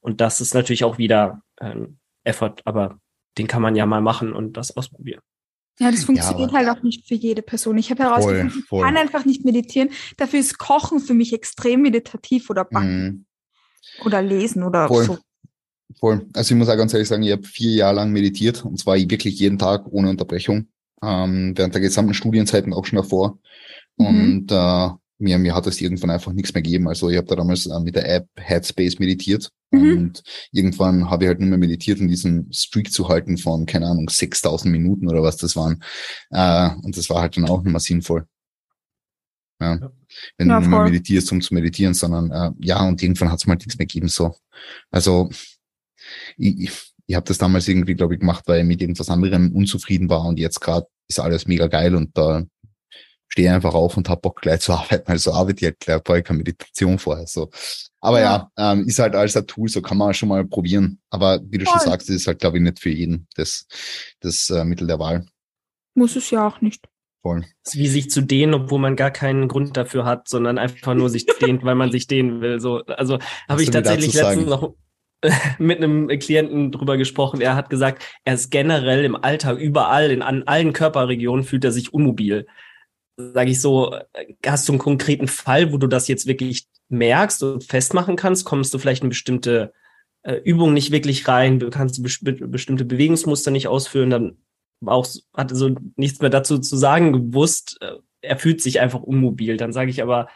[0.00, 2.98] Und das ist natürlich auch wieder ähm, Effort, aber
[3.38, 5.20] den kann man ja mal machen und das ausprobieren.
[5.78, 7.78] Ja, das funktioniert aber- halt auch nicht für jede Person.
[7.78, 8.82] Ich habe herausgefunden, Voll, ich voll.
[8.82, 9.88] kann einfach nicht meditieren.
[10.18, 13.04] Dafür ist Kochen für mich extrem meditativ oder Backen
[14.00, 14.04] Mhm.
[14.04, 15.04] oder Lesen oder Voll.
[15.04, 15.18] so.
[15.98, 16.26] Voll.
[16.34, 18.96] Also ich muss auch ganz ehrlich sagen, ich habe vier Jahre lang meditiert und zwar
[18.96, 20.68] wirklich jeden Tag ohne Unterbrechung.
[21.02, 23.38] Ähm, während der gesamten Studienzeiten auch schon davor.
[23.96, 24.06] Mhm.
[24.06, 26.88] Und äh, mir, mir hat es irgendwann einfach nichts mehr gegeben.
[26.88, 29.50] Also ich habe da damals äh, mit der App Headspace meditiert.
[29.70, 29.96] Mhm.
[29.98, 33.86] Und irgendwann habe ich halt nur mehr meditiert, um diesen Streak zu halten von, keine
[33.86, 35.82] Ahnung, 6000 Minuten oder was das waren.
[36.30, 38.26] Äh, und das war halt dann auch nicht mehr sinnvoll.
[39.60, 39.78] Ja.
[40.36, 43.38] Wenn Ja, du nur mehr meditierst, um zu meditieren, sondern äh, ja, und irgendwann hat
[43.38, 44.08] es mal nichts mehr gegeben.
[44.08, 44.34] So.
[44.90, 45.30] Also
[46.36, 46.72] ich, ich,
[47.06, 50.24] ich habe das damals irgendwie, glaube ich, gemacht, weil ich mit irgendwas anderem unzufrieden war
[50.24, 52.44] und jetzt gerade ist alles mega geil und da
[53.32, 55.10] stehe ich einfach auf und hab Bock gleich zu arbeiten.
[55.10, 57.26] Also arbeite ich halt gleich, ich keine Meditation vorher.
[57.26, 57.50] So.
[58.00, 61.00] Aber ja, ähm, ist halt alles ein Tool, so kann man schon mal probieren.
[61.08, 61.88] Aber wie du schon Voll.
[61.88, 63.66] sagst, ist halt, glaube ich, nicht für jeden das,
[64.20, 65.26] das äh, Mittel der Wahl.
[65.94, 66.88] Muss es ja auch nicht.
[67.22, 67.44] Voll.
[67.64, 70.94] Es ist wie sich zu dehnen, obwohl man gar keinen Grund dafür hat, sondern einfach
[70.94, 72.60] nur sich dehnt, weil man sich dehnen will.
[72.60, 74.74] So, also habe ich tatsächlich letztens noch
[75.58, 77.40] mit einem Klienten drüber gesprochen.
[77.40, 81.72] Er hat gesagt, er ist generell im Alltag überall, in an allen Körperregionen fühlt er
[81.72, 82.46] sich unmobil.
[83.16, 83.94] Sage ich so,
[84.44, 88.44] hast du einen konkreten Fall, wo du das jetzt wirklich merkst und festmachen kannst?
[88.44, 89.72] Kommst du vielleicht in bestimmte
[90.22, 91.58] äh, Übungen nicht wirklich rein?
[91.58, 94.10] Du kannst bes bestimmte Bewegungsmuster nicht ausführen?
[94.10, 94.38] Dann
[94.84, 97.78] auch hatte so nichts mehr dazu zu sagen gewusst.
[97.80, 99.56] Äh, Er fühlt sich einfach unmobil.
[99.56, 100.28] Dann sage ich aber,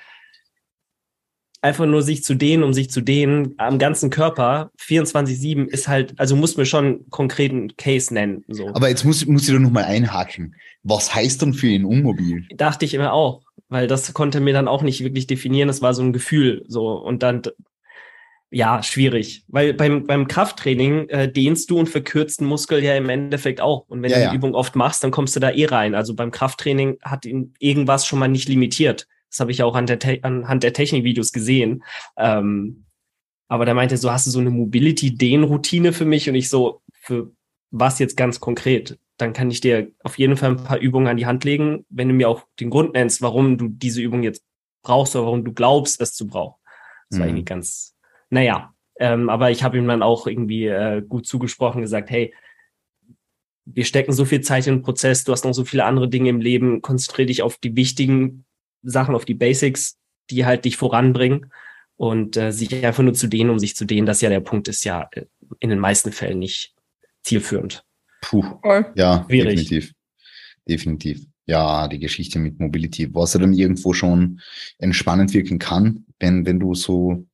[1.66, 6.14] einfach nur sich zu dehnen, um sich zu dehnen, am ganzen Körper, 24-7 ist halt,
[6.16, 8.44] also muss mir schon einen konkreten Case nennen.
[8.48, 8.68] So.
[8.68, 10.54] Aber jetzt muss, muss ich doch noch mal einhaken.
[10.82, 12.46] Was heißt dann für ihn unmobil?
[12.56, 15.68] Dachte ich immer auch, weil das konnte mir dann auch nicht wirklich definieren.
[15.68, 17.42] Das war so ein Gefühl, so und dann
[18.50, 23.08] ja schwierig, weil beim beim Krafttraining äh, dehnst du und verkürzt einen Muskel ja im
[23.08, 23.86] Endeffekt auch.
[23.88, 24.30] Und wenn Ja, du ja.
[24.30, 25.96] die Übung oft machst, dann kommst du da eh rein.
[25.96, 29.08] Also beim Krafttraining hat ihn irgendwas schon mal nicht limitiert.
[29.30, 31.82] Das habe ich auch an der Te anhand der Technikvideos gesehen.
[32.16, 32.84] Ähm,
[33.48, 36.28] aber da meinte er so, hast du so eine Mobility-Dehn-Routine für mich?
[36.28, 37.30] Und ich so, für
[37.70, 38.98] was jetzt ganz konkret?
[39.18, 42.08] Dann kann ich dir auf jeden Fall ein paar Übungen an die Hand legen, wenn
[42.08, 44.44] du mir auch den Grund nennst, warum du diese Übung jetzt
[44.82, 46.60] brauchst oder warum du glaubst, es zu brauchen.
[47.10, 47.30] Das war Mhm.
[47.30, 47.96] irgendwie ganz,
[48.30, 48.72] naja.
[48.98, 52.32] Ähm, aber ich habe ihm dann auch irgendwie äh, gut zugesprochen, gesagt, hey,
[53.66, 56.30] wir stecken so viel Zeit in den Prozess, du hast noch so viele andere Dinge
[56.30, 58.45] im Leben, konzentriere dich auf die wichtigen
[58.82, 59.96] Sachen, auf die Basics,
[60.30, 61.52] die halt dich voranbringen
[61.96, 64.68] und äh, sich einfach nur zu dehnen, um sich zu dehnen, das ja der Punkt
[64.68, 65.26] ist ja äh,
[65.60, 66.74] in den meisten Fällen nicht
[67.22, 67.84] zielführend.
[68.22, 68.44] Puh.
[68.94, 69.56] Ja, Schwierig.
[69.56, 69.92] definitiv.
[70.68, 71.26] Definitiv.
[71.46, 74.40] Ja, die Geschichte mit Mobility, was ja dann irgendwo schon
[74.78, 77.24] entspannend wirken kann, wenn, wenn du so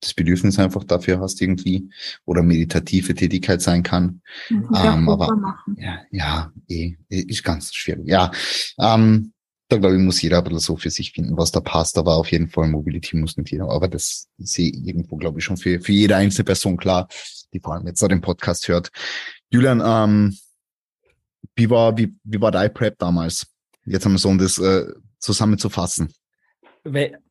[0.00, 1.88] das Bedürfnis einfach dafür hast irgendwie
[2.26, 4.20] oder meditative Tätigkeit sein kann.
[4.50, 5.76] Ähm, aber- machen.
[5.78, 8.06] Ja, ja, eh, ist ganz schwierig.
[8.06, 8.30] Ja,
[8.78, 9.32] ähm,
[9.72, 12.16] da glaube ich, muss jeder ein bisschen so für sich finden, was da passt, aber
[12.16, 13.70] auf jeden Fall Mobility muss nicht jeder.
[13.70, 17.08] Aber das sehe ich irgendwo, glaube ich, schon für, für jede einzelne Person klar,
[17.52, 18.90] die vor allem jetzt auch den Podcast hört.
[19.50, 20.36] Julian, ähm,
[21.56, 23.46] wie war, wie, wie war dein Prep damals?
[23.84, 24.86] Jetzt haben wir so, um das äh,
[25.18, 26.12] zusammenzufassen.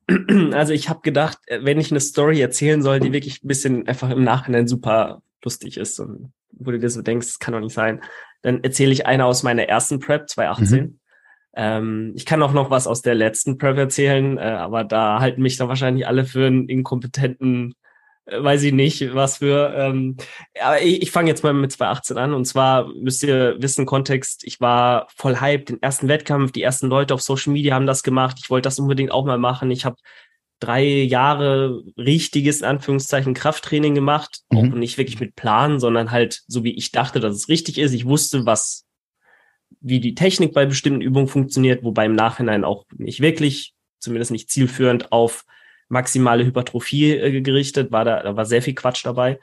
[0.54, 3.88] Also ich habe gedacht, äh, wenn ich eine Story erzählen soll, die wirklich ein bisschen
[3.88, 7.62] einfach im Nachhinein super lustig ist und wo du dir so denkst, das kann doch
[7.62, 8.02] nicht sein,
[8.42, 11.00] dann erzähle ich eine aus meiner ersten Prep 2018.
[11.54, 15.42] Ähm, ich kann auch noch was aus der letzten Prep erzählen, äh, aber da halten
[15.42, 17.76] mich dann wahrscheinlich alle für einen inkompetenten,
[18.26, 19.74] äh, weiß ich nicht, was für.
[19.76, 20.16] Ähm,
[20.62, 24.44] aber ich, ich fange jetzt mal mit 2018 an und zwar müsst ihr wissen, Kontext,
[24.46, 28.04] ich war voll hyped, den ersten Wettkampf, die ersten Leute auf Social Media haben das
[28.04, 29.72] gemacht, ich wollte das unbedingt auch mal machen.
[29.72, 29.98] Ich habe
[30.62, 34.42] drei Jahre richtiges, in Anführungszeichen, Krafttraining gemacht.
[34.50, 34.58] Mhm.
[34.58, 37.94] Auch nicht wirklich mit Plan, sondern halt so, wie ich dachte, dass es richtig ist.
[37.94, 38.86] Ich wusste, was,
[39.80, 44.50] wie die Technik bei bestimmten Übungen funktioniert, wobei im Nachhinein auch nicht wirklich, zumindest nicht
[44.50, 45.46] zielführend auf
[45.88, 49.40] maximale Hypertrophie äh, gerichtet, war da, da war sehr viel Quatsch dabei.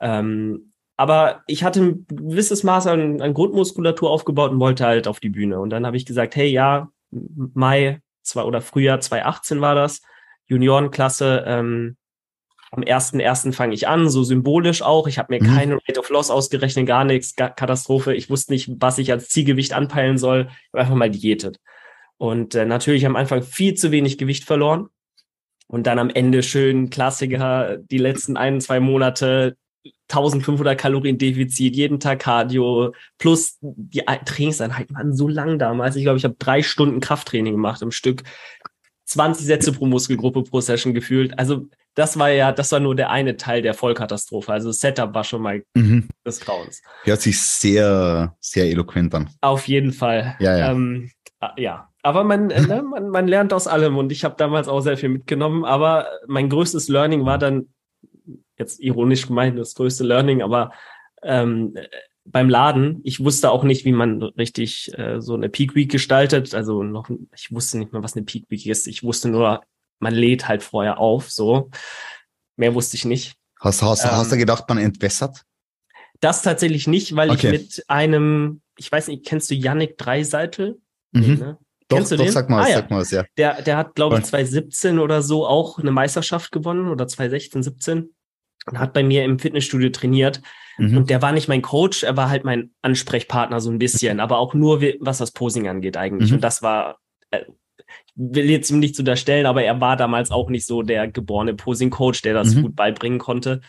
[0.00, 5.20] Ähm, aber ich hatte ein gewisses Maß an, an Grundmuskulatur aufgebaut und wollte halt auf
[5.20, 5.58] die Bühne.
[5.58, 10.02] Und dann habe ich gesagt, hey, ja, Mai zwei oder Frühjahr 2018 war das,
[10.46, 11.96] Juniorenklasse, ähm,
[12.70, 13.52] am 1.1.
[13.52, 15.08] fange ich an, so symbolisch auch.
[15.08, 15.54] Ich habe mir mhm.
[15.54, 18.14] keine Rate of Loss ausgerechnet, gar nichts, Katastrophe.
[18.14, 20.48] Ich wusste nicht, was ich als Zielgewicht anpeilen soll.
[20.48, 21.58] Ich habe einfach mal diätet.
[22.16, 24.88] Und äh, natürlich am Anfang viel zu wenig Gewicht verloren.
[25.66, 29.56] Und dann am Ende schön Klassiker, die letzten ein, zwei Monate
[30.08, 35.96] 1500 Kalorien Defizit, jeden Tag Cardio, plus die Trainingseinheiten waren so lang damals.
[35.96, 38.24] Ich glaube, ich habe drei Stunden Krafttraining gemacht im Stück.
[39.04, 41.38] 20 Sätze pro Muskelgruppe pro Session gefühlt.
[41.38, 44.52] Also das war ja, das war nur der eine Teil der Vollkatastrophe.
[44.52, 46.08] Also das Setup war schon mal mhm.
[46.24, 46.82] des Grauens.
[47.04, 49.30] Hört sich sehr, sehr eloquent an.
[49.40, 50.36] Auf jeden Fall.
[50.38, 50.72] Ja, ja.
[50.72, 51.10] Ähm,
[51.56, 51.88] ja.
[52.02, 54.96] Aber man, äh, ne, man, man lernt aus allem und ich habe damals auch sehr
[54.96, 55.64] viel mitgenommen.
[55.64, 57.68] Aber mein größtes Learning war dann,
[58.56, 60.70] jetzt ironisch gemeint, das größte Learning, aber
[61.22, 61.74] ähm,
[62.24, 66.54] beim Laden, ich wusste auch nicht, wie man richtig äh, so eine Peak Week gestaltet.
[66.54, 68.86] Also noch, ich wusste nicht mehr, was eine Peak Week ist.
[68.86, 69.62] Ich wusste nur,
[70.00, 71.70] man lädt halt vorher auf, so.
[72.56, 73.36] Mehr wusste ich nicht.
[73.60, 75.44] Hast, hast, ähm, hast du gedacht, man entwässert?
[76.20, 77.46] Das tatsächlich nicht, weil okay.
[77.46, 80.80] ich mit einem, ich weiß nicht, kennst du Yannick Dreiseitel?
[81.12, 81.20] Mhm.
[81.20, 81.58] Nee, ne?
[81.88, 82.32] Doch, Kennst du doch, den?
[82.32, 82.76] sag mal, ah, ja.
[82.76, 83.24] sag mal ja.
[83.36, 88.14] Der, der hat, glaube ich, 2017 oder so auch eine Meisterschaft gewonnen oder 2016, 17
[88.66, 90.40] und hat bei mir im Fitnessstudio trainiert.
[90.78, 90.98] Mhm.
[90.98, 94.38] Und der war nicht mein Coach, er war halt mein Ansprechpartner so ein bisschen, aber
[94.38, 96.30] auch nur, was das Posing angeht eigentlich.
[96.30, 96.36] Mhm.
[96.36, 96.98] Und das war,
[97.32, 97.44] äh,
[98.14, 102.22] will jetzt ihm nichts unterstellen, aber er war damals auch nicht so der geborene Posing-Coach,
[102.22, 102.62] der das mhm.
[102.62, 103.60] gut beibringen konnte.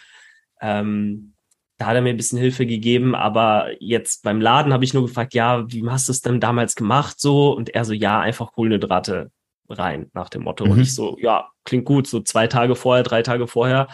[0.62, 1.34] Ähm,
[1.78, 5.08] da hat er mir ein bisschen Hilfe gegeben, aber jetzt beim Laden habe ich nur
[5.08, 7.52] gefragt, ja, wie hast du es denn damals gemacht so?
[7.52, 9.32] Und er so, ja, einfach Kohlenhydrate
[9.68, 10.66] rein nach dem Motto.
[10.66, 10.82] Und mhm.
[10.82, 13.88] ich so, ja, klingt gut, so zwei Tage vorher, drei Tage vorher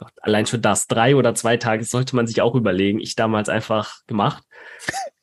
[0.00, 3.00] Gott, allein für das, drei oder zwei Tage sollte man sich auch überlegen.
[3.00, 4.42] Ich damals einfach gemacht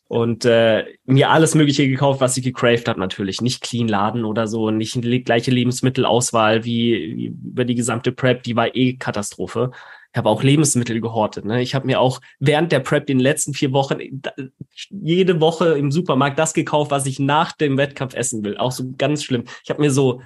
[0.08, 3.42] und äh, mir alles Mögliche gekauft, was ich gecraved habe, natürlich.
[3.42, 8.44] Nicht clean laden oder so, nicht die gleiche Lebensmittelauswahl wie, wie über die gesamte Prep,
[8.44, 9.72] die war eh Katastrophe.
[10.14, 11.46] Ich habe auch Lebensmittel gehortet.
[11.46, 11.62] Ne?
[11.62, 13.98] Ich habe mir auch während der Prep in den letzten vier Wochen
[14.90, 18.58] jede Woche im Supermarkt das gekauft, was ich nach dem Wettkampf essen will.
[18.58, 19.44] Auch so ganz schlimm.
[19.64, 20.22] Ich habe mir so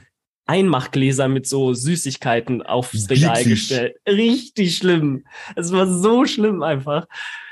[0.45, 3.95] Einmachgläser mit so Süßigkeiten aufs Regal gestellt.
[4.07, 5.25] Richtig schlimm.
[5.55, 7.07] Es war so schlimm einfach.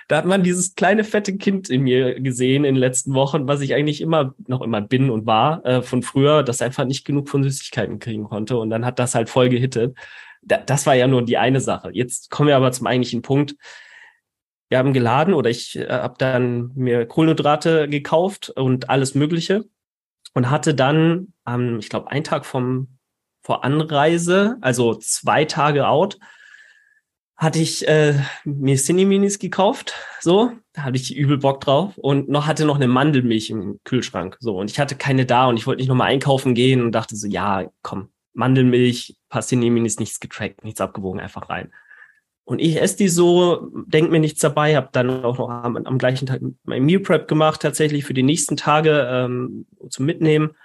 [0.09, 3.61] Da hat man dieses kleine fette Kind in mir gesehen in den letzten Wochen, was
[3.61, 7.29] ich eigentlich immer noch immer bin und war äh, von früher, das einfach nicht genug
[7.29, 9.95] von Süßigkeiten kriegen konnte und dann hat das halt voll gehittet.
[10.41, 11.91] Da, das war ja nur die eine Sache.
[11.93, 13.55] Jetzt kommen wir aber zum eigentlichen Punkt.
[14.67, 19.65] Wir haben geladen oder ich äh, habe dann mir Kohlenhydrate gekauft und alles Mögliche
[20.33, 22.97] und hatte dann, ähm, ich glaube, einen Tag vom
[23.43, 26.17] vor Anreise, also zwei Tage out,
[27.39, 31.97] hatte ich äh, mir Cineminis gekauft, so, da hatte ich übel Bock drauf.
[31.97, 34.57] Und noch hatte noch eine Mandelmilch im Kühlschrank, so.
[34.57, 37.27] Und ich hatte keine da und ich wollte nicht nochmal einkaufen gehen und dachte so,
[37.27, 41.71] ja, komm, Mandelmilch, paar Cineminis, nichts getrackt, nichts abgewogen, einfach rein.
[42.43, 45.97] Und ich esse die so, denke mir nichts dabei, habe dann auch noch am, am,
[45.97, 50.57] gleichen Tag mein Meal Prep gemacht, tatsächlich für die nächsten Tage ähm, zum Mitnehmen.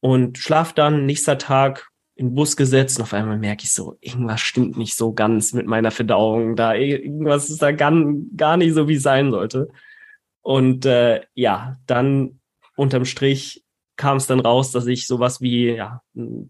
[0.00, 3.96] Und schlaf dann nächster Tag in den Bus gesetzt und auf einmal merke ich so,
[4.00, 7.92] irgendwas stimmt nicht so ganz mit meiner Verdauung, da irgendwas ist da gar,
[8.36, 9.68] gar nicht so, wie es sein sollte.
[10.42, 12.40] Und äh, ja, dann
[12.74, 16.02] unterm Strich kam es dann raus, dass ich sowas wie ja,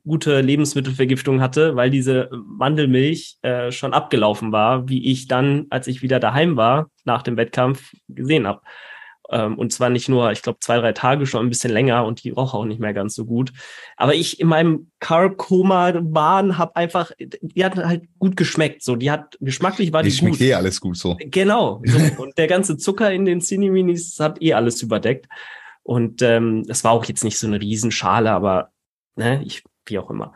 [0.06, 6.00] gute Lebensmittelvergiftung hatte, weil diese Mandelmilch äh, schon abgelaufen war, wie ich dann, als ich
[6.00, 8.62] wieder daheim war, nach dem Wettkampf gesehen habe.
[9.30, 12.24] Ähm, und zwar nicht nur, ich glaube, zwei, drei Tage schon ein bisschen länger und
[12.24, 13.52] die roch auch nicht mehr ganz so gut.
[13.96, 18.82] Aber ich in meinem Carb-Koma waren, habe einfach, die hat halt gut geschmeckt.
[18.82, 20.46] So, die hat geschmacklich war die, die schmeckt gut.
[20.46, 21.16] eh alles gut so.
[21.18, 21.82] Genau.
[21.88, 22.22] So.
[22.22, 25.26] und der ganze Zucker in den Cineminis hat eh alles überdeckt.
[25.82, 28.72] Und ähm, es war auch jetzt nicht so eine Riesenschale, aber
[29.16, 30.34] ne, ich, wie auch immer.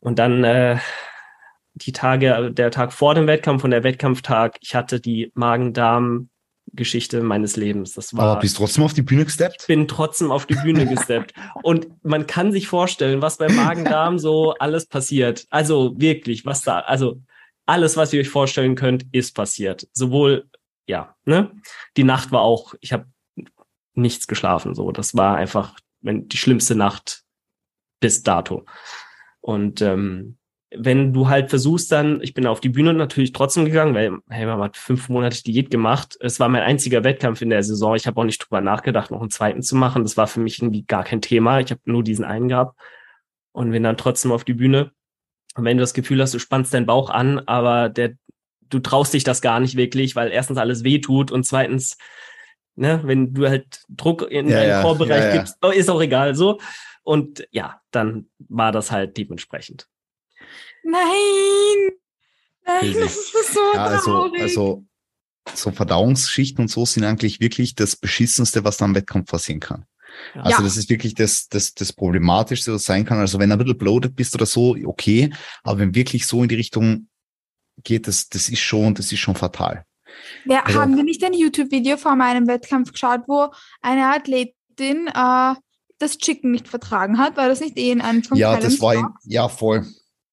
[0.00, 0.78] Und dann äh,
[1.74, 5.32] die Tage, der Tag vor dem Wettkampf und der Wettkampftag, ich hatte die
[6.70, 7.94] Magen-Darm-Geschichte meines Lebens.
[7.94, 8.24] Das war.
[8.24, 9.66] Aber bist trotzdem auf die Bühne gesteppt?
[9.66, 11.32] Bin trotzdem auf die Bühne gesteppt.
[11.62, 15.46] und man kann sich vorstellen, was beim Magen-Darm so alles passiert.
[15.50, 17.20] Also wirklich, was da, also
[17.66, 19.88] alles, was ihr euch vorstellen könnt, ist passiert.
[19.92, 20.48] Sowohl,
[20.86, 21.52] ja, ne?
[21.96, 23.06] Die Nacht war auch, ich habe
[23.94, 24.74] nichts geschlafen.
[24.74, 27.22] So, das war einfach die schlimmste Nacht
[28.00, 28.64] bis dato.
[29.40, 30.36] Und ähm,
[30.76, 34.46] wenn du halt versuchst dann, ich bin auf die Bühne natürlich trotzdem gegangen, weil hey,
[34.46, 36.16] man hat fünf Monate Diät gemacht.
[36.20, 37.96] Es war mein einziger Wettkampf in der Saison.
[37.96, 40.04] Ich habe auch nicht drüber nachgedacht, noch einen zweiten zu machen.
[40.04, 41.60] Das war für mich irgendwie gar kein Thema.
[41.60, 42.78] Ich habe nur diesen einen gehabt
[43.52, 44.92] und bin dann trotzdem auf die Bühne.
[45.56, 48.14] Und wenn du das Gefühl hast, du spannst deinen Bauch an, aber der
[48.70, 51.98] du traust dich das gar nicht wirklich, weil erstens alles weh tut und zweitens,
[52.76, 56.00] ne, wenn du halt Druck in Ja, deinen ja, Vorbereich ja, gibst, oh, ist auch
[56.00, 56.58] egal, so.
[57.02, 59.88] Und ja, dann war das halt dementsprechend.
[60.82, 61.90] Nein!
[62.66, 64.42] Nein, das ist so Ja, also, traurig.
[64.42, 64.84] also
[65.54, 69.86] so Verdauungsschichten und so sind eigentlich wirklich das Beschissenste, was da am Wettkampf passieren kann.
[70.34, 70.42] Ja.
[70.42, 73.18] Also das ist wirklich das, das, das Problematischste, was sein kann.
[73.18, 75.32] Also wenn du ein bisschen bloated bist oder so, okay.
[75.62, 77.08] Aber wenn wirklich so in die Richtung
[77.82, 79.84] geht, das, das ist schon, das ist schon fatal.
[80.44, 83.48] Wir also- haben wir nicht ein YouTube-Video vor meinem Wettkampf geschaut, wo
[83.80, 85.54] eine Athletin äh,
[85.98, 87.36] das Chicken nicht vertragen hat?
[87.36, 89.86] War das nicht eh in einem von ja, das war, in, ja, voll,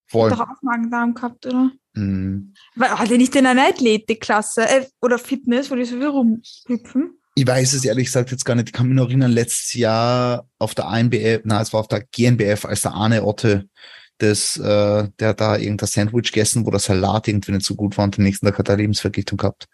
[0.08, 0.30] voll.
[0.30, 1.72] Doch auch Magen-Darm gehabt, oder?
[1.94, 2.54] Mm.
[2.76, 7.20] War, hat er nicht in einer Athletikklasse äh, oder Fitness, wo die so viel rumhüpfen?
[7.36, 8.70] Ich weiß es ehrlich gesagt jetzt gar nicht.
[8.70, 12.04] Ich kann mich noch erinnern, letztes Jahr auf der ANBF, na, es war auf der
[12.04, 13.70] GNBF, als der Arne Otte,
[14.18, 17.96] das, äh, der hat da irgendein Sandwich gegessen, wo der Salat irgendwie nicht so gut
[17.98, 19.68] war und am nächsten Tag hat er Lebensvergiftung gehabt.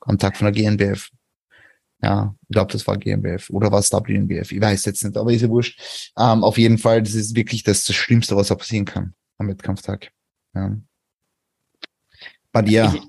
[0.00, 1.10] Am Tag von der GNBF.
[2.02, 4.52] Ja, ich glaube, das war GNBF oder war es WNBF.
[4.52, 5.78] Ich weiß jetzt nicht, aber ist ja wurscht.
[6.18, 9.48] Ähm, auf jeden Fall, das ist wirklich das, das Schlimmste, was da passieren kann am
[9.48, 10.12] Wettkampftag.
[10.54, 10.76] Ja.
[12.52, 12.92] Bei dir.
[12.94, 13.02] Ich-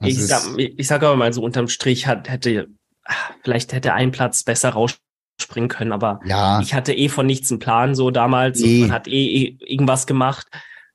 [0.00, 2.68] Also ich, es- sag, aber mal so, unterm Strich hat, hätte,
[3.04, 7.50] ah, vielleicht hätte ein Platz besser rausspringen können, aber ja, ich hatte eh von nichts
[7.50, 8.60] einen Plan so damals.
[8.60, 8.74] Nee.
[8.82, 10.46] Und man hat eh, eh irgendwas gemacht.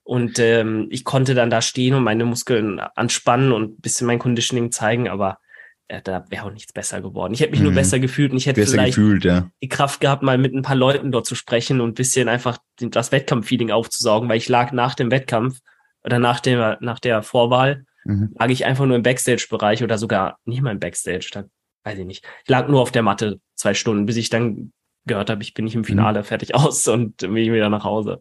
[0.05, 4.19] Und ähm, ich konnte dann da stehen und meine Muskeln anspannen und ein bisschen mein
[4.19, 5.39] Conditioning zeigen, aber
[5.87, 7.33] da wäre auch nichts besser geworden.
[7.33, 7.75] Ich hätte mich nur Mhm.
[7.75, 9.49] besser gefühlt und ich hätte besser vielleicht gefühlt, ja.
[9.61, 12.57] die Kraft gehabt, mal mit ein paar Leuten dort zu sprechen und ein bisschen einfach
[12.79, 15.59] das Wettkampffeeling aufzusaugen, weil ich lag nach dem Wettkampf
[16.03, 18.33] oder nach der, nach der Vorwahl, Mhm.
[18.37, 21.43] lag ich einfach nur im Backstage-Bereich oder sogar nicht mal im Backstage, da
[21.85, 22.25] weiß ich nicht.
[22.43, 24.73] Ich lag nur auf der Matte zwei Stunden, bis ich dann
[25.05, 28.19] gehört habe, ich bin nicht im Finale, fertig aus und bin ich wieder nach Hause.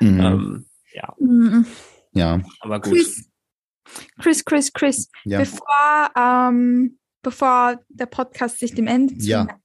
[0.00, 0.20] Mhm.
[0.20, 1.66] Ähm, ja, Mhm.
[2.12, 2.92] ja, aber gut.
[2.94, 3.28] Chris,
[4.20, 5.10] Chris, Chris, Chris.
[5.24, 5.38] ja.
[5.38, 9.42] Bevor, ähm, bevor der Podcast sich dem Ende Ja.
[9.42, 9.60] zuneigt.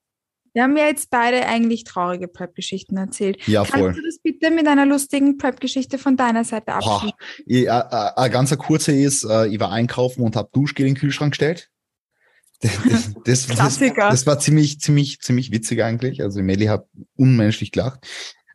[0.53, 3.45] Wir haben ja jetzt beide eigentlich traurige Prep-Geschichten erzählt.
[3.45, 3.93] Ja, Kannst voll.
[3.93, 7.11] du das bitte mit einer lustigen Prep-Geschichte von deiner Seite abschließen?
[7.47, 7.69] äh, äh,
[8.15, 11.33] ein ganz ein kurzer ist, äh, ich war einkaufen und habe Duschgel in den Kühlschrank
[11.33, 11.69] gestellt.
[12.61, 16.21] Das, das, das, das war ziemlich, ziemlich, ziemlich witzig eigentlich.
[16.23, 16.87] Also Melli hat
[17.17, 18.07] unmenschlich gelacht.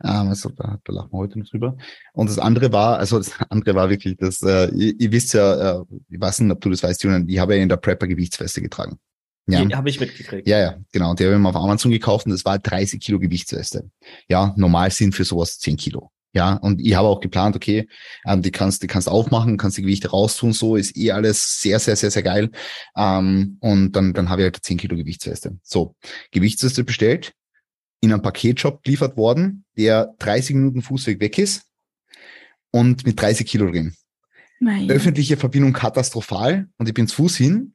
[0.02, 1.76] Ähm, also da, da lachen wir heute noch drüber.
[2.12, 5.80] Und das andere war, also das andere war wirklich, das, äh, ihr, ihr wisst ja,
[5.80, 8.06] äh, ich weiß nicht, ob du das weißt, Julian, ich habe ja in der Prepper
[8.06, 8.98] Gewichtsweste getragen.
[9.46, 9.64] Ja.
[9.64, 10.46] Die habe ich mitgekriegt.
[10.46, 11.14] Ja, ja, genau.
[11.14, 13.90] Die habe ich mir auf Amazon gekauft und das war 30 Kilo Gewichtsweste.
[14.28, 16.10] Ja, normal sind für sowas 10 Kilo.
[16.32, 17.88] Ja, und ich habe auch geplant, okay,
[18.24, 21.80] ähm, die kannst, die kannst aufmachen, kannst die Gewichte raustun, so ist eh alles sehr,
[21.80, 22.50] sehr, sehr, sehr geil.
[22.96, 25.58] Ähm, und dann, dann habe ich halt 10 Kilo Gewichtsweste.
[25.64, 25.96] So,
[26.30, 27.32] Gewichtsweste bestellt,
[28.00, 31.64] in einem Paketshop geliefert worden, der 30 Minuten Fußweg weg ist
[32.70, 33.94] und mit 30 Kilo drin.
[34.58, 34.90] Nein.
[34.90, 37.74] Öffentliche Verbindung katastrophal und ich bin zu Fuß hin,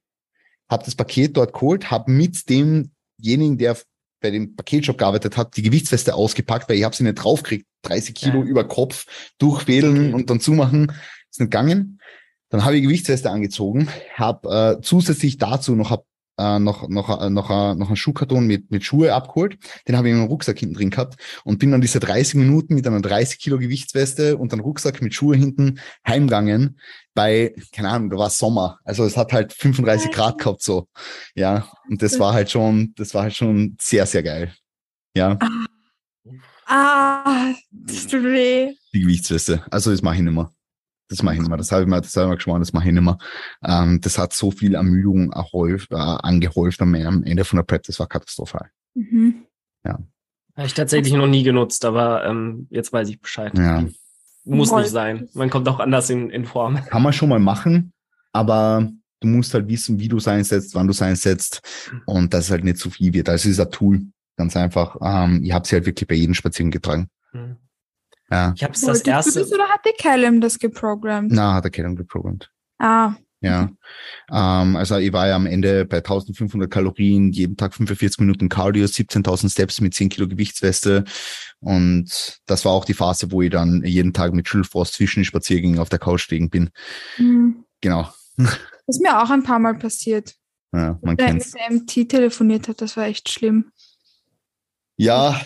[0.69, 3.77] habe das Paket dort geholt, habe mit demjenigen, der
[4.21, 7.67] bei dem Paketshop gearbeitet hat, die Gewichtsweste ausgepackt, weil ich habe sie nicht draufgekriegt.
[7.83, 8.45] 30 Kilo Ja.
[8.49, 9.05] über Kopf,
[9.37, 10.13] durchwählen Okay.
[10.13, 10.91] und dann zumachen,
[11.29, 11.99] ist nicht gegangen.
[12.49, 16.05] Dann habe ich Gewichtsweste angezogen, habe äh, zusätzlich dazu noch hab,
[16.37, 19.57] äh, noch noch äh, noch äh, noch einen Schuhkarton mit mit Schuhe abgeholt.
[19.87, 22.75] Den habe ich in einem Rucksack hinten drin gehabt und bin dann diese 30 Minuten
[22.75, 26.79] mit einer 30 Kilo Gewichtsweste und einem Rucksack mit Schuhe hinten heimgegangen.
[27.13, 30.87] Bei keine Ahnung, da war Sommer, also es hat halt 35 Grad gehabt so,
[31.33, 31.67] ja.
[31.89, 34.53] Und das war halt schon, das war halt schon sehr sehr geil,
[35.15, 35.37] ja.
[36.67, 38.73] Ah, das tut weh.
[38.93, 39.63] Die Gewichtsweste.
[39.69, 40.51] Also das mache ich nicht mehr.
[41.07, 41.57] Das mache ich nicht mehr.
[41.57, 43.17] Das habe ich mir, das habe ich mir geschworen, das mache ich nicht mehr.
[43.63, 47.83] Ähm, das hat so viel Ermüdung erhäuft, äh, angehäuft am, am Ende von der Prep,
[47.83, 48.69] das war katastrophal.
[48.95, 49.45] Mhm.
[50.55, 53.51] Habe ich tatsächlich noch nie genutzt, aber ähm, jetzt weiß ich Bescheid.
[53.57, 53.83] Ja.
[54.45, 55.27] Muss nicht sein.
[55.33, 56.75] Man kommt auch anders in, in Form.
[56.85, 57.91] Kann man schon mal machen,
[58.31, 58.89] aber
[59.19, 61.61] du musst halt wissen, wie du es einsetzt, wann du es einsetzt
[62.05, 63.27] und dass es halt nicht zu viel wird.
[63.27, 64.05] Also es ist ein Tool,
[64.37, 64.97] ganz einfach.
[65.01, 67.07] Ähm, ich habe sie halt wirklich bei jedem Spaziergang getragen.
[67.31, 67.57] Hm.
[68.31, 68.53] Ja.
[68.55, 69.39] Ich habe es das Wolltest du erste.
[69.39, 71.31] das oder hat der Callum das geprogrammt?
[71.31, 72.51] Na, hat er keinen geprogrammt.
[72.79, 73.69] Ah, Ja,
[74.31, 78.85] ähm, also ich war ja am Ende bei 1500 Kalorien, jeden Tag 45 Minuten Cardio,
[78.85, 81.03] 17.000 Steps mit 10 Kilo Gewichtsweste
[81.59, 85.25] und das war auch die Phase, wo ich dann jeden Tag mit Schulfrost zwischen den
[85.25, 86.71] Spaziergängen auf der Couch liegen bin.
[87.17, 87.63] hm.
[87.81, 88.57] Genau, Das
[88.87, 90.33] ist mir auch ein paar Mal passiert.
[90.73, 91.53] ja, man Der kennt's.
[91.53, 93.71] mit der MT telefoniert hat, das war echt schlimm.
[94.97, 95.39] Ja,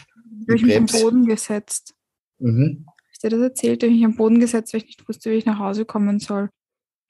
[0.47, 0.85] ich mich am.
[0.85, 1.93] Boden gesetzt.
[2.39, 2.85] Mhm.
[3.11, 3.83] Hast du das erzählt?
[3.83, 5.85] Da habe ich mich am Boden gesetzt, weil ich nicht wusste, wie ich nach Hause
[5.85, 6.49] kommen soll.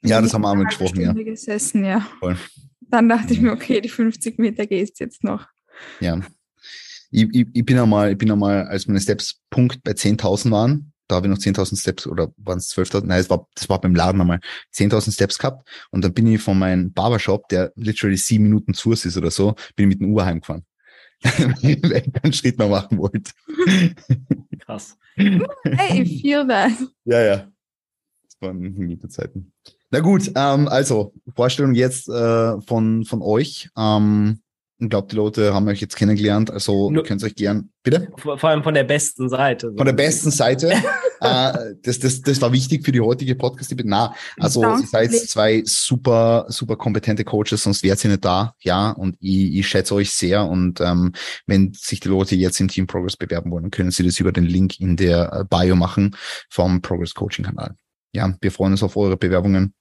[0.03, 1.11] ja, Dann das haben wir auch bin mal ich eine halbe gesprochen, ja.
[1.11, 2.07] Stunde gesessen, ja.
[2.19, 2.37] Voll.
[2.81, 5.47] Dann dachte ich mir, okay, die 50 Meter gehst jetzt noch.
[5.99, 6.19] Ja.
[7.11, 10.93] Ich, ich, ich bin einmal, ich bin einmal, als meine Steps Punkt bei 10.000 waren,
[11.07, 13.05] Da habe ich noch 10.000 Steps oder waren es 12.000?
[13.05, 14.39] Nein, es war, das war beim Laden einmal
[14.75, 15.67] 10.000 Steps gehabt.
[15.91, 19.55] Und dann bin ich von meinem Barbershop, der literally sieben Minuten zu ist oder so,
[19.75, 20.65] bin ich mit dem Uhr heimgefahren.
[21.21, 23.31] weil ich keinen Schritt mehr machen wollte.
[24.59, 24.97] Krass.
[25.19, 26.71] Hey, ich feel that.
[27.05, 27.35] Ja, ja.
[28.23, 29.51] Das waren Mietezeiten.
[29.91, 33.69] Na gut, ähm, also Vorstellung jetzt äh, von, von euch.
[33.77, 34.39] Ähm,
[34.77, 38.07] ich glaube, die Leute haben euch jetzt kennengelernt, also Nur- könnt ihr euch gern, bitte?
[38.17, 39.73] Vor, vor allem von der besten Seite.
[39.75, 40.71] Von der besten Seite.
[41.21, 45.63] äh, das, das, das war wichtig für die heutige podcast Na, also ihr seid zwei
[45.65, 48.55] super, super kompetente Coaches, sonst wärt ihr nicht da.
[48.61, 50.45] Ja, und ich, ich schätze euch sehr.
[50.45, 51.13] Und ähm,
[51.45, 54.45] wenn sich die Leute jetzt im Team Progress bewerben wollen, können sie das über den
[54.45, 56.15] Link in der äh, Bio machen
[56.49, 57.75] vom Progress Coaching Kanal.
[58.11, 59.73] Ja, wir freuen uns auf eure Bewerbungen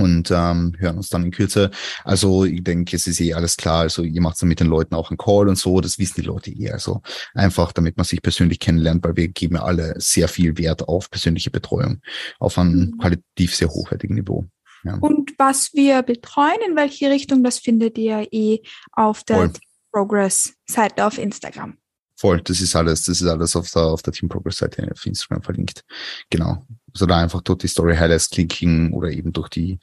[0.00, 1.70] und ähm, hören uns dann in Kürze.
[2.04, 3.80] Also ich denke, es ist eh alles klar.
[3.80, 6.26] Also ihr macht dann mit den Leuten auch einen Call und so, das wissen die
[6.26, 6.70] Leute eh.
[6.70, 7.02] Also
[7.34, 11.10] einfach, damit man sich persönlich kennenlernt, weil wir geben ja alle sehr viel Wert auf
[11.10, 12.00] persönliche Betreuung
[12.38, 12.98] auf einem Mhm.
[12.98, 14.46] qualitativ sehr hochwertigen Niveau.
[14.84, 14.98] Ja.
[14.98, 18.60] Und was wir betreuen, in welche Richtung, das findet ihr eh
[18.92, 19.52] auf der Voll.
[19.92, 21.78] Progress-Seite auf Instagram.
[22.16, 25.04] Voll, das ist alles, das ist alles auf der, auf der Team Progress Seite auf
[25.06, 25.84] Instagram verlinkt.
[26.30, 26.64] Genau.
[26.94, 29.78] Also da einfach durch die Story Highlights klicken oder eben durch die,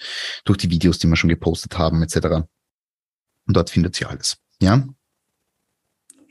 [0.45, 2.15] durch die Videos, die wir schon gepostet haben, etc.
[3.47, 4.37] Und dort findet ihr alles.
[4.61, 4.87] Ja?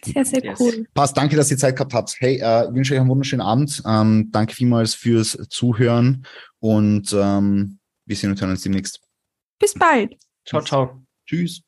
[0.02, 0.58] Sehr, sehr Yes.
[0.58, 0.86] cool.
[0.94, 2.16] Passt, danke, dass ihr Zeit gehabt habt.
[2.20, 3.82] Hey, äh, ich wünsche euch einen wunderschönen Abend.
[3.86, 6.24] Ähm, danke vielmals fürs Zuhören
[6.58, 9.00] und ähm, wir sehen und hören uns demnächst.
[9.58, 10.16] Bis bald.
[10.46, 11.02] Ciao, ciao.
[11.26, 11.62] Tschüss.